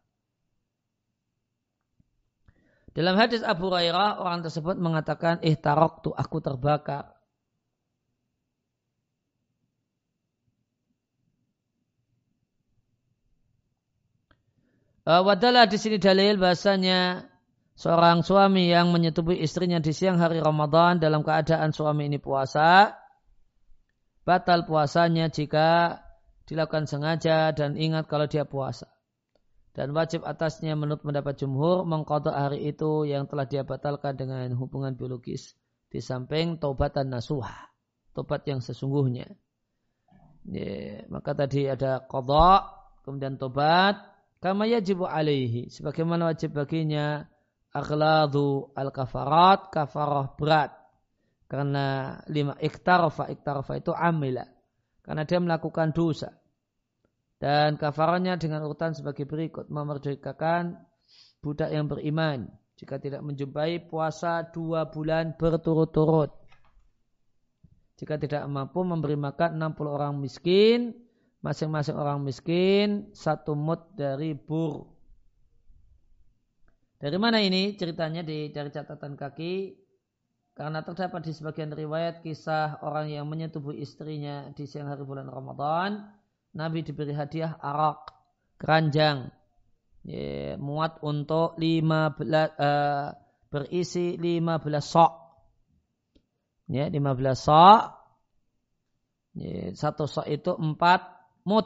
Dalam 2.93 3.14
hadis 3.14 3.47
Abu 3.47 3.70
Hurairah 3.70 4.18
orang 4.18 4.43
tersebut 4.43 4.76
mengatakan 4.76 5.39
ihtarok 5.47 6.03
tu 6.03 6.11
aku 6.12 6.43
terbakar. 6.43 7.17
Uh, 15.09 15.24
wadalah 15.24 15.64
di 15.64 15.80
sini 15.80 15.96
dalil 15.96 16.36
bahasanya 16.36 17.24
seorang 17.80 18.20
suami 18.20 18.68
yang 18.68 18.92
menyetubuhi 18.92 19.40
istrinya 19.40 19.80
di 19.80 19.96
siang 19.96 20.20
hari 20.20 20.36
Ramadan 20.36 21.00
dalam 21.00 21.24
keadaan 21.24 21.72
suami 21.72 22.12
ini 22.12 22.20
puasa, 22.20 22.92
batal 24.28 24.68
puasanya 24.68 25.32
jika 25.32 26.04
dilakukan 26.44 26.84
sengaja 26.84 27.56
dan 27.56 27.80
ingat 27.80 28.04
kalau 28.04 28.28
dia 28.28 28.44
puasa. 28.44 28.92
Dan 29.72 29.96
wajib 29.96 30.28
atasnya 30.28 30.76
menurut 30.76 31.00
pendapat 31.00 31.40
jumhur 31.40 31.88
mengkodok 31.88 32.36
hari 32.36 32.68
itu 32.68 33.09
yang 33.09 33.24
telah 33.24 33.48
dia 33.48 33.64
batalkan 33.64 34.12
dengan 34.12 34.52
hubungan 34.61 34.92
biologis 34.92 35.56
di 35.88 36.04
samping 36.04 36.61
taubatan 36.61 37.09
nasuha 37.09 37.72
tobat 38.12 38.44
yang 38.44 38.61
sesungguhnya. 38.61 39.24
Ya, 40.52 41.09
maka 41.09 41.32
tadi 41.32 41.64
ada 41.64 42.04
kodok 42.04 42.61
kemudian 43.09 43.40
tobat 43.40 44.17
kama 44.39 44.70
yajibu 44.70 45.05
alaihi 45.05 45.70
sebagaimana 45.70 46.30
wajib 46.30 46.55
baginya 46.55 47.26
aghladu 47.74 48.70
al 48.74 48.91
kafarat 48.95 49.70
kafarah 49.74 50.34
berat 50.39 50.72
karena 51.51 52.18
lima 52.30 52.55
iktarofa 52.59 53.30
iktarofa 53.30 53.78
itu 53.78 53.91
amila 53.95 54.47
karena 55.03 55.22
dia 55.24 55.39
melakukan 55.41 55.91
dosa 55.97 56.39
dan 57.39 57.78
kafarannya 57.78 58.34
dengan 58.34 58.66
urutan 58.66 58.99
sebagai 58.99 59.22
berikut. 59.22 59.70
Memerdekakan 59.70 60.74
budak 61.39 61.70
yang 61.70 61.86
beriman. 61.86 62.51
Jika 62.78 62.99
tidak 62.99 63.22
menjumpai 63.22 63.86
puasa 63.86 64.43
dua 64.51 64.91
bulan 64.91 65.39
berturut-turut. 65.39 66.34
Jika 67.99 68.14
tidak 68.18 68.47
mampu 68.47 68.82
memberi 68.86 69.18
makan 69.18 69.59
60 69.59 69.86
orang 69.86 70.12
miskin. 70.18 70.95
Masing-masing 71.39 71.95
orang 71.95 72.22
miskin 72.26 73.14
satu 73.14 73.55
mut 73.55 73.95
dari 73.95 74.34
bur. 74.34 74.91
Dari 76.99 77.14
mana 77.14 77.39
ini 77.39 77.78
ceritanya 77.78 78.26
di, 78.26 78.51
dari 78.51 78.74
catatan 78.74 79.14
kaki? 79.14 79.78
Karena 80.59 80.82
terdapat 80.82 81.22
di 81.22 81.30
sebagian 81.30 81.70
riwayat 81.70 82.26
kisah 82.26 82.82
orang 82.82 83.14
yang 83.14 83.30
menyetubuh 83.30 83.70
istrinya 83.70 84.51
di 84.51 84.66
siang 84.66 84.91
hari 84.91 85.07
bulan 85.07 85.30
Ramadan 85.30 86.11
Nabi 86.59 86.82
diberi 86.82 87.14
hadiah 87.14 87.55
arak 87.62 88.11
keranjang 88.59 89.30
muat 90.59 90.99
untuk 91.05 91.55
15 91.61 92.18
uh, 92.59 93.12
berisi 93.53 94.16
15 94.16 94.64
sok. 94.80 95.12
Ya, 96.72 96.89
15 96.89 97.36
sok. 97.36 97.82
Ya, 99.39 99.70
satu 99.76 100.09
sok 100.09 100.26
itu 100.26 100.57
4 100.57 101.17
mut. 101.49 101.64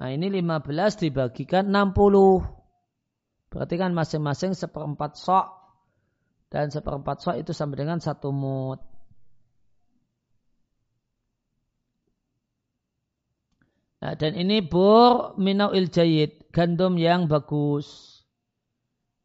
Nah, 0.00 0.08
ini 0.08 0.32
15 0.32 0.96
dibagikan 0.96 1.68
60. 1.68 2.40
Berarti 3.52 3.74
kan 3.76 3.92
masing-masing 3.92 4.56
seperempat 4.56 5.20
sok 5.20 5.46
dan 6.48 6.72
seperempat 6.72 7.20
sok 7.20 7.36
itu 7.36 7.52
sama 7.52 7.76
dengan 7.76 8.00
satu 8.00 8.32
mut. 8.32 8.80
Nah, 14.00 14.16
dan 14.16 14.32
ini 14.32 14.64
bur 14.64 15.36
minauil 15.36 15.92
jayid, 15.92 16.48
gandum 16.56 16.96
yang 16.96 17.28
bagus. 17.28 18.16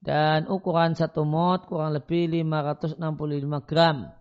Dan 0.05 0.45
ukuran 0.51 0.93
satu 0.93 1.25
mot 1.25 1.65
kurang 1.65 1.97
lebih 1.97 2.29
565 2.29 3.01
gram. 3.65 4.11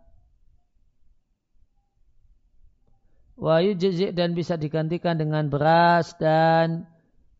Wayu 3.34 3.74
jizik 3.74 4.14
dan 4.14 4.30
bisa 4.32 4.54
digantikan 4.54 5.18
dengan 5.18 5.50
beras 5.50 6.14
dan 6.22 6.86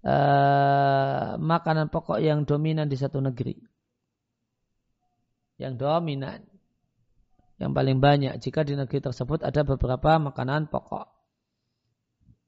uh, 0.02 1.38
makanan 1.38 1.86
pokok 1.86 2.18
yang 2.18 2.42
dominan 2.42 2.90
di 2.90 2.98
satu 2.98 3.22
negeri. 3.22 3.54
Yang 5.58 5.74
dominan. 5.78 6.42
Yang 7.62 7.70
paling 7.70 7.98
banyak 8.02 8.34
jika 8.42 8.66
di 8.66 8.74
negeri 8.74 8.98
tersebut 8.98 9.46
ada 9.46 9.62
beberapa 9.62 10.18
makanan 10.18 10.66
pokok. 10.66 11.06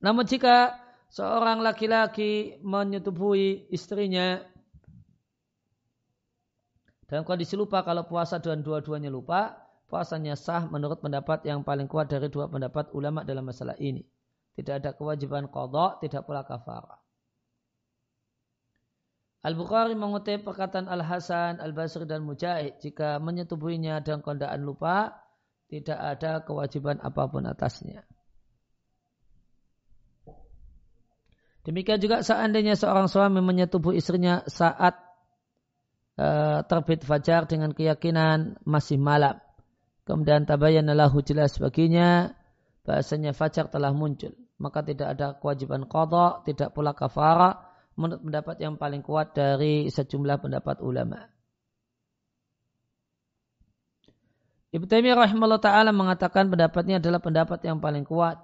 Namun 0.02 0.26
jika 0.26 0.74
seorang 1.14 1.62
laki-laki 1.62 2.58
menyetubuhi 2.66 3.70
istrinya 3.70 4.42
dalam 7.06 7.22
kondisi 7.22 7.54
lupa 7.54 7.86
kalau 7.86 8.02
puasa 8.10 8.42
dan 8.42 8.66
dua-duanya 8.66 9.06
lupa, 9.06 9.65
puasanya 9.86 10.34
sah 10.34 10.66
menurut 10.66 10.98
pendapat 10.98 11.46
yang 11.46 11.62
paling 11.62 11.86
kuat 11.86 12.10
dari 12.10 12.26
dua 12.26 12.50
pendapat 12.50 12.90
ulama 12.92 13.22
dalam 13.22 13.46
masalah 13.46 13.78
ini. 13.78 14.02
Tidak 14.56 14.82
ada 14.82 14.90
kewajiban 14.96 15.52
kodok, 15.52 16.02
tidak 16.02 16.24
pula 16.24 16.42
kafarah. 16.42 16.98
Al-Bukhari 19.46 19.94
mengutip 19.94 20.42
perkataan 20.42 20.90
Al-Hasan, 20.90 21.62
Al-Basri 21.62 22.02
dan 22.02 22.26
Mujahid. 22.26 22.82
Jika 22.82 23.22
menyetubuhinya 23.22 24.02
dalam 24.02 24.18
kondaan 24.18 24.66
lupa, 24.66 25.22
tidak 25.70 25.98
ada 26.02 26.42
kewajiban 26.42 26.98
apa 26.98 27.30
pun 27.30 27.46
atasnya. 27.46 28.02
Demikian 31.62 32.02
juga 32.02 32.26
seandainya 32.26 32.74
seorang 32.74 33.06
suami 33.06 33.38
menyetubuh 33.42 33.94
istrinya 33.94 34.42
saat 34.50 34.98
uh, 36.18 36.62
terbit 36.66 37.06
fajar 37.06 37.46
dengan 37.46 37.70
keyakinan 37.70 38.58
masih 38.66 38.98
malam. 38.98 39.45
Kemudian 40.06 40.46
tabayyana 40.46 40.94
lahu 40.94 41.18
jelas 41.18 41.58
baginya 41.58 42.30
bahasanya 42.86 43.34
fajar 43.34 43.66
telah 43.66 43.90
muncul. 43.90 44.30
Maka 44.56 44.86
tidak 44.86 45.18
ada 45.18 45.34
kewajiban 45.36 45.90
qadha, 45.90 46.46
tidak 46.46 46.72
pula 46.72 46.94
kafara 46.94 47.66
menurut 47.98 48.22
pendapat 48.22 48.56
yang 48.62 48.78
paling 48.78 49.02
kuat 49.02 49.34
dari 49.34 49.90
sejumlah 49.90 50.38
pendapat 50.40 50.78
ulama. 50.80 51.26
Ibnu 54.70 54.86
Taimiyah 54.86 55.18
rahimahullah 55.26 55.62
taala 55.62 55.90
mengatakan 55.90 56.52
pendapatnya 56.52 57.02
adalah 57.02 57.18
pendapat 57.18 57.64
yang 57.66 57.82
paling 57.82 58.06
kuat 58.06 58.38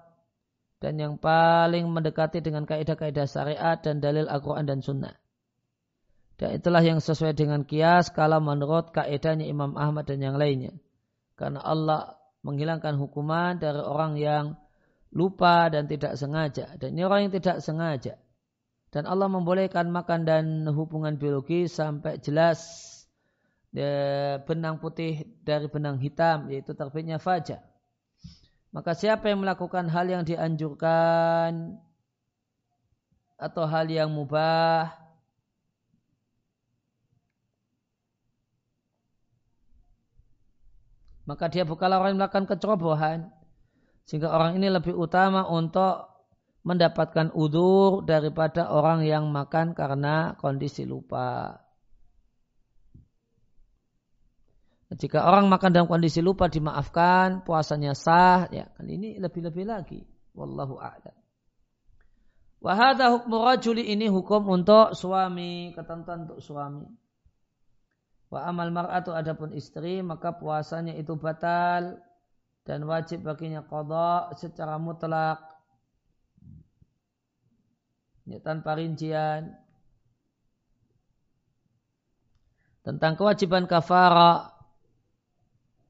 dan 0.83 0.99
yang 0.99 1.15
paling 1.21 1.87
mendekati 1.87 2.43
dengan 2.43 2.67
kaidah-kaidah 2.67 3.31
syariat 3.31 3.79
dan 3.79 4.03
dalil 4.03 4.27
Al-Quran 4.27 4.67
dan 4.67 4.83
Sunnah. 4.83 5.15
Dan 6.41 6.59
itulah 6.59 6.83
yang 6.83 6.99
sesuai 6.99 7.39
dengan 7.39 7.63
kias 7.63 8.11
kalau 8.11 8.43
menurut 8.43 8.91
kaidahnya 8.91 9.47
Imam 9.47 9.79
Ahmad 9.79 10.11
dan 10.11 10.19
yang 10.19 10.35
lainnya. 10.35 10.75
Karena 11.43 11.59
Allah 11.59 12.15
menghilangkan 12.47 12.95
hukuman 13.03 13.59
dari 13.59 13.83
orang 13.83 14.15
yang 14.15 14.55
lupa 15.11 15.67
dan 15.75 15.91
tidak 15.91 16.15
sengaja. 16.15 16.79
Dan 16.79 16.95
ini 16.95 17.03
orang 17.03 17.27
yang 17.27 17.35
tidak 17.35 17.59
sengaja. 17.59 18.15
Dan 18.95 19.11
Allah 19.11 19.27
membolehkan 19.27 19.91
makan 19.91 20.23
dan 20.23 20.45
hubungan 20.71 21.19
biologi 21.19 21.67
sampai 21.67 22.23
jelas 22.23 22.63
ya, 23.75 24.39
benang 24.47 24.79
putih 24.79 25.27
dari 25.43 25.67
benang 25.67 25.99
hitam 25.99 26.47
yaitu 26.47 26.79
terbitnya 26.79 27.19
fajar. 27.19 27.59
Maka 28.71 28.95
siapa 28.95 29.27
yang 29.27 29.43
melakukan 29.43 29.91
hal 29.91 30.07
yang 30.07 30.23
dianjurkan 30.23 31.83
atau 33.35 33.67
hal 33.67 33.91
yang 33.91 34.15
mubah 34.15 35.02
Maka 41.33 41.49
dia 41.49 41.65
bukanlah 41.65 41.97
orang 41.97 42.13
yang 42.13 42.21
melakukan 42.21 42.45
kecerobohan. 42.45 43.33
Sehingga 44.05 44.29
orang 44.29 44.61
ini 44.61 44.69
lebih 44.69 44.93
utama 44.93 45.49
untuk 45.49 46.13
mendapatkan 46.61 47.33
udur 47.33 48.05
daripada 48.05 48.69
orang 48.69 49.01
yang 49.09 49.33
makan 49.33 49.73
karena 49.73 50.37
kondisi 50.37 50.85
lupa. 50.85 51.57
Jika 54.93 55.25
orang 55.25 55.49
makan 55.49 55.73
dalam 55.73 55.89
kondisi 55.89 56.21
lupa 56.21 56.53
dimaafkan, 56.53 57.49
puasanya 57.49 57.97
sah, 57.97 58.53
ya 58.53 58.69
kan 58.77 58.85
ini 58.85 59.17
lebih-lebih 59.17 59.65
lagi. 59.65 60.05
Wallahu 60.37 60.77
a'lam. 60.77 61.17
Wahada 62.61 63.09
hukmu 63.09 63.41
rajuli 63.41 63.89
ini 63.89 64.13
hukum 64.13 64.53
untuk 64.53 64.93
suami, 64.93 65.73
ketentuan 65.73 66.29
untuk 66.29 66.45
suami. 66.45 66.85
Wa 68.33 68.49
amal 68.49 68.73
mar'atu 68.73 69.13
adapun 69.13 69.53
istri, 69.53 70.01
maka 70.01 70.33
puasanya 70.33 70.97
itu 70.97 71.21
batal 71.21 72.01
dan 72.65 72.81
wajib 72.89 73.29
baginya 73.29 73.61
qadha 73.61 74.33
secara 74.41 74.81
mutlak. 74.81 75.37
Ya, 78.25 78.41
tanpa 78.41 78.81
rincian. 78.81 79.53
Tentang 82.83 83.21
kewajiban 83.21 83.69
kafara 83.69 84.53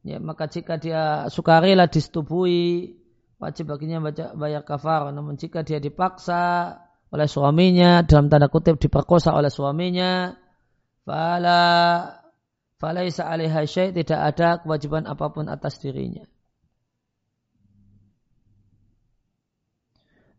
Ya, 0.03 0.18
maka 0.18 0.51
jika 0.51 0.82
dia 0.82 1.30
sukarela 1.30 1.86
disetubui, 1.86 2.99
wajib 3.38 3.70
baginya 3.70 4.03
bayar 4.34 4.66
kafar. 4.66 5.14
Namun 5.14 5.38
jika 5.38 5.62
dia 5.62 5.78
dipaksa 5.78 6.74
oleh 7.14 7.30
suaminya, 7.30 8.03
dalam 8.03 8.26
tanda 8.26 8.51
kutip 8.51 8.82
diperkosa 8.82 9.30
oleh 9.30 9.47
suaminya, 9.47 10.34
fala 11.07 11.62
falaisa 12.83 13.30
alaiha 13.30 13.62
syai' 13.62 13.95
tidak 13.95 14.35
ada 14.35 14.59
kewajiban 14.59 15.07
apa 15.07 15.30
pun 15.30 15.47
atas 15.47 15.78
dirinya. 15.78 16.26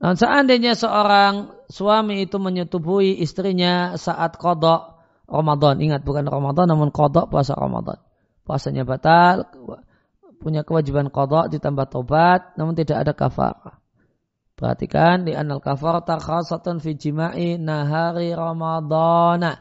Nah, 0.04 0.20
seandainya 0.20 0.76
seorang 0.76 1.64
suami 1.72 2.28
itu 2.28 2.36
menyetubui 2.36 3.24
istrinya 3.24 3.96
saat 3.96 4.36
kodok 4.36 5.00
Ramadan, 5.32 5.80
ingat 5.80 6.04
bukan 6.04 6.28
Ramadan 6.28 6.68
namun 6.68 6.92
kodok 6.92 7.32
puasa 7.32 7.56
Ramadan 7.56 8.04
puasanya 8.44 8.84
batal, 8.84 9.48
punya 10.44 10.68
kewajiban 10.68 11.08
kodok 11.08 11.50
ditambah 11.52 11.88
tobat, 11.88 12.56
namun 12.60 12.76
tidak 12.76 13.08
ada 13.08 13.14
kafar. 13.16 13.80
Perhatikan 14.54 15.26
di 15.26 15.34
anal 15.34 15.64
kafar 15.64 16.06
takhasatun 16.06 16.78
fi 16.84 16.94
jima'i 16.94 17.58
nahari 17.58 18.32
ramadana. 18.36 19.60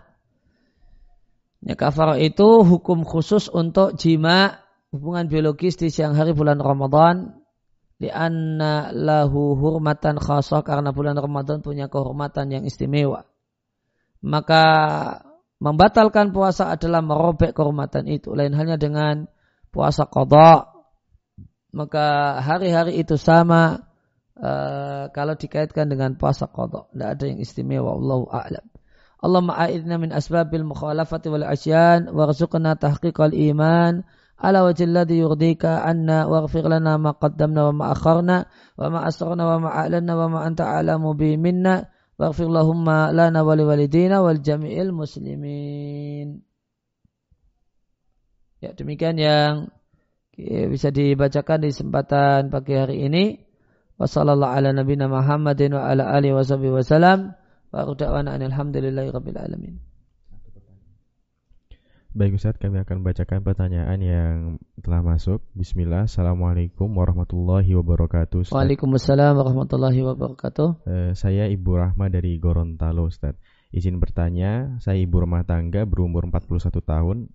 Ya, 1.63 1.79
kafar 1.79 2.19
itu 2.19 2.67
hukum 2.67 3.07
khusus 3.07 3.47
untuk 3.47 3.95
jima 3.95 4.59
hubungan 4.91 5.31
biologis 5.31 5.79
di 5.79 5.95
siang 5.95 6.19
hari 6.19 6.35
bulan 6.35 6.59
Ramadan 6.59 7.39
di 8.03 8.11
anna 8.11 8.91
lahu 8.91 9.55
hurmatan 9.55 10.19
khasah 10.19 10.67
karena 10.67 10.91
bulan 10.91 11.15
Ramadan 11.15 11.63
punya 11.63 11.87
kehormatan 11.87 12.51
yang 12.51 12.67
istimewa. 12.67 13.31
Maka 14.27 14.65
membatalkan 15.63 16.35
puasa 16.35 16.75
adalah 16.75 16.99
merobek 16.99 17.55
kehormatan 17.55 18.11
itu. 18.11 18.35
Lain 18.35 18.59
halnya 18.59 18.75
dengan 18.75 19.31
puasa 19.71 20.11
kodok. 20.11 20.67
Maka 21.71 22.39
hari-hari 22.43 22.99
itu 22.99 23.15
sama 23.15 23.87
uh, 24.35 25.15
kalau 25.15 25.39
dikaitkan 25.39 25.87
dengan 25.87 26.19
puasa 26.19 26.51
kodok. 26.51 26.91
Tidak 26.91 27.07
ada 27.07 27.25
yang 27.31 27.39
istimewa. 27.39 27.95
Allahu 27.95 28.27
a'lam. 28.35 28.67
Allah 29.23 29.39
ma'aidna 29.39 30.03
min 30.03 30.11
asbabil 30.11 30.67
mukhalafati 30.67 31.31
wal 31.31 31.47
asyan 31.47 32.11
warzuqna 32.11 32.75
tahqiqal 32.75 33.31
iman 33.31 34.03
ala 34.43 34.67
wajhi 34.67 34.91
alladhi 34.91 35.23
yurdika 35.23 35.87
anna 35.87 36.27
waghfir 36.27 36.67
lana 36.67 36.99
ma 36.99 37.15
wa 37.15 37.71
ma 37.71 37.85
akharna 37.95 38.51
wa 38.75 38.87
ma 38.91 39.07
wa 39.07 39.57
ma 39.63 39.71
a'lanna 39.71 40.13
wa 40.19 40.27
ma 40.27 40.39
anta 40.43 40.67
a'lamu 40.67 41.15
bi 41.15 41.39
minna 41.39 41.87
Waghfir 42.23 42.47
lahumma 42.47 43.11
lana 43.11 43.43
walidina 43.43 44.23
wal 44.23 44.39
jami'il 44.39 44.95
muslimin. 44.95 46.45
Ya 48.63 48.71
demikian 48.79 49.19
yang 49.19 49.75
bisa 50.71 50.95
dibacakan 50.95 51.67
di 51.67 51.75
kesempatan 51.75 52.53
pagi 52.53 52.79
hari 52.79 53.11
ini. 53.11 53.43
Wassallallahu 53.99 54.55
ala 54.55 54.71
nabiyina 54.71 55.11
Muhammadin 55.11 55.75
wa 55.75 55.89
ala 55.89 56.15
alihi 56.15 56.31
wa 56.31 56.47
wasallam. 56.47 57.35
Wa 57.73 57.89
da'wana 57.89 58.37
alhamdulillahi 58.37 59.09
rabbil 59.09 59.41
alamin. 59.41 59.75
Baik 62.13 62.37
Ustaz, 62.37 62.61
kami 62.61 62.77
akan 62.85 63.01
bacakan 63.01 63.41
pertanyaan 63.41 63.97
yang 64.05 64.35
telah 64.85 65.01
masuk. 65.01 65.41
Bismillah, 65.57 66.05
Assalamualaikum 66.05 66.93
warahmatullahi 66.93 67.73
wabarakatuh. 67.73 68.45
Ustaz. 68.45 68.53
Waalaikumsalam 68.53 69.33
warahmatullahi 69.41 70.05
wabarakatuh. 70.05 70.69
Uh, 70.85 71.11
saya 71.17 71.49
Ibu 71.49 71.73
Rahma 71.81 72.13
dari 72.13 72.37
Gorontalo, 72.37 73.09
Ustaz. 73.09 73.41
Izin 73.73 73.97
bertanya, 73.97 74.77
saya 74.85 75.01
ibu 75.01 75.25
rumah 75.25 75.49
tangga 75.49 75.89
berumur 75.89 76.29
41 76.29 76.69
tahun. 76.85 77.33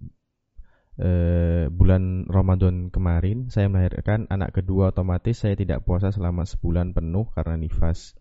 Uh, 1.02 1.74
bulan 1.74 2.30
Ramadan 2.30 2.94
kemarin, 2.94 3.50
saya 3.50 3.74
melahirkan 3.74 4.30
anak 4.30 4.54
kedua 4.54 4.94
otomatis 4.94 5.42
saya 5.42 5.58
tidak 5.58 5.82
puasa 5.82 6.14
selama 6.14 6.46
sebulan 6.46 6.94
penuh 6.94 7.26
karena 7.34 7.58
nifas. 7.58 8.14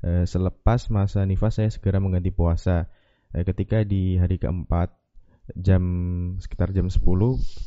Uh, 0.00 0.24
selepas 0.24 0.88
masa 0.88 1.22
nifas, 1.28 1.60
saya 1.60 1.68
segera 1.68 2.00
mengganti 2.00 2.32
puasa. 2.32 2.88
ketika 3.30 3.86
di 3.86 4.18
hari 4.18 4.42
keempat, 4.42 4.90
jam 5.58 5.82
sekitar 6.38 6.70
jam 6.70 6.86
10 6.86 7.02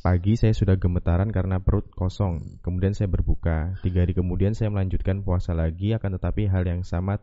pagi 0.03 0.33
saya 0.39 0.55
sudah 0.55 0.79
gemetaran 0.79 1.31
karena 1.31 1.59
perut 1.59 1.91
kosong. 1.91 2.59
Kemudian 2.63 2.95
saya 2.95 3.11
berbuka. 3.11 3.75
Tiga 3.83 4.03
hari 4.03 4.15
kemudian 4.15 4.55
saya 4.55 4.71
melanjutkan 4.71 5.23
puasa 5.23 5.51
lagi 5.51 5.91
akan 5.95 6.19
tetapi 6.19 6.47
hal 6.47 6.63
yang 6.63 6.83
sama 6.87 7.19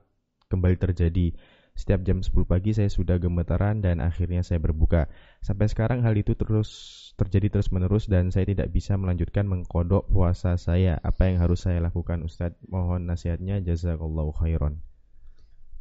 kembali 0.53 0.77
terjadi. 0.77 1.33
Setiap 1.71 2.05
jam 2.05 2.21
10 2.21 2.45
pagi 2.45 2.77
saya 2.77 2.91
sudah 2.93 3.17
gemetaran 3.17 3.81
dan 3.81 4.05
akhirnya 4.05 4.45
saya 4.45 4.61
berbuka. 4.61 5.09
Sampai 5.41 5.71
sekarang 5.71 6.05
hal 6.05 6.13
itu 6.19 6.37
terus 6.37 6.69
terjadi 7.17 7.57
terus 7.57 7.73
menerus 7.73 8.05
dan 8.11 8.29
saya 8.29 8.45
tidak 8.45 8.69
bisa 8.69 8.99
melanjutkan 9.01 9.49
mengkodok 9.49 10.11
puasa 10.11 10.61
saya. 10.61 11.01
Apa 11.01 11.31
yang 11.31 11.41
harus 11.41 11.65
saya 11.65 11.81
lakukan 11.81 12.21
Ustadz? 12.27 12.61
Mohon 12.69 13.09
nasihatnya 13.09 13.65
jazakallahu 13.65 14.35
khairan. 14.37 14.83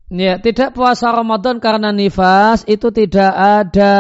Ya, 0.10 0.42
tidak 0.42 0.74
puasa 0.74 1.14
Ramadan 1.14 1.62
karena 1.62 1.94
nifas 1.94 2.66
itu 2.66 2.90
tidak 2.90 3.30
ada 3.30 3.98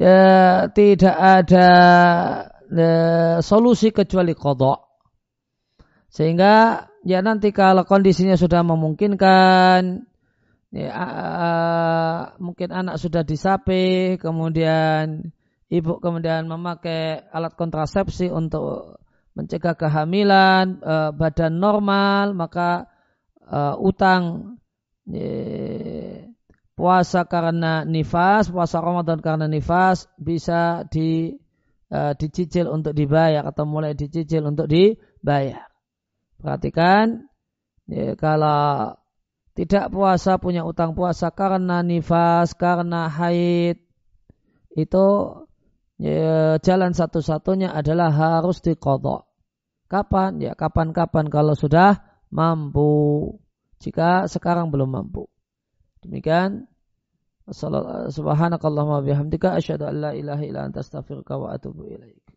ya, 0.00 0.20
tidak 0.72 1.12
ada 1.12 1.68
ya, 2.72 2.92
solusi 3.44 3.92
kecuali 3.92 4.32
kodok. 4.32 4.80
Sehingga 6.08 6.88
ya 7.04 7.20
nanti 7.20 7.52
kalau 7.52 7.84
kondisinya 7.84 8.40
sudah 8.40 8.64
memungkinkan, 8.64 10.08
ya, 10.72 10.88
uh, 10.88 12.20
mungkin 12.40 12.72
anak 12.72 12.96
sudah 12.96 13.28
disapi, 13.28 14.16
kemudian 14.16 15.20
ibu 15.68 16.00
kemudian 16.00 16.48
memakai 16.48 17.28
alat 17.28 17.52
kontrasepsi 17.60 18.32
untuk 18.32 19.04
mencegah 19.36 19.76
kehamilan, 19.76 20.80
uh, 20.80 21.12
badan 21.12 21.60
normal, 21.60 22.32
maka 22.32 22.88
uh, 23.44 23.76
utang 23.76 24.56
puasa 26.78 27.26
karena 27.26 27.82
nifas, 27.82 28.52
puasa 28.52 28.78
Ramadan 28.78 29.18
karena 29.18 29.50
nifas 29.50 30.06
bisa 30.14 30.86
di 30.86 31.34
uh, 31.90 32.12
dicicil 32.14 32.70
untuk 32.70 32.94
dibayar 32.94 33.42
atau 33.48 33.66
mulai 33.66 33.98
dicicil 33.98 34.46
untuk 34.46 34.70
dibayar. 34.70 35.66
Perhatikan 36.38 37.26
ya, 37.90 38.14
kalau 38.14 38.94
tidak 39.58 39.90
puasa 39.90 40.38
punya 40.38 40.62
utang 40.62 40.94
puasa 40.94 41.34
karena 41.34 41.82
nifas, 41.82 42.54
karena 42.54 43.10
haid 43.10 43.82
itu 44.78 45.06
ya, 45.98 46.62
jalan 46.62 46.94
satu-satunya 46.94 47.74
adalah 47.74 48.14
harus 48.14 48.62
dikodok. 48.62 49.26
Kapan? 49.90 50.38
Ya 50.38 50.54
kapan-kapan 50.54 51.26
kalau 51.26 51.58
sudah 51.58 52.22
mampu. 52.30 53.34
Jika 53.78 54.28
sekarang 54.28 54.68
belum 54.74 54.90
mampu. 54.90 55.30
Demikian 56.04 56.68
subhanakallahumma 58.12 59.00
bihamdika 59.00 59.56
asyhadu 59.56 59.88
an 59.88 59.96
la 60.04 60.10
ilaha 60.12 60.42
illa 60.44 60.60
anta 60.68 60.84
astaghfiruka 60.84 61.40
wa 61.40 61.56
atubu 61.56 61.88
ilaik. 61.88 62.27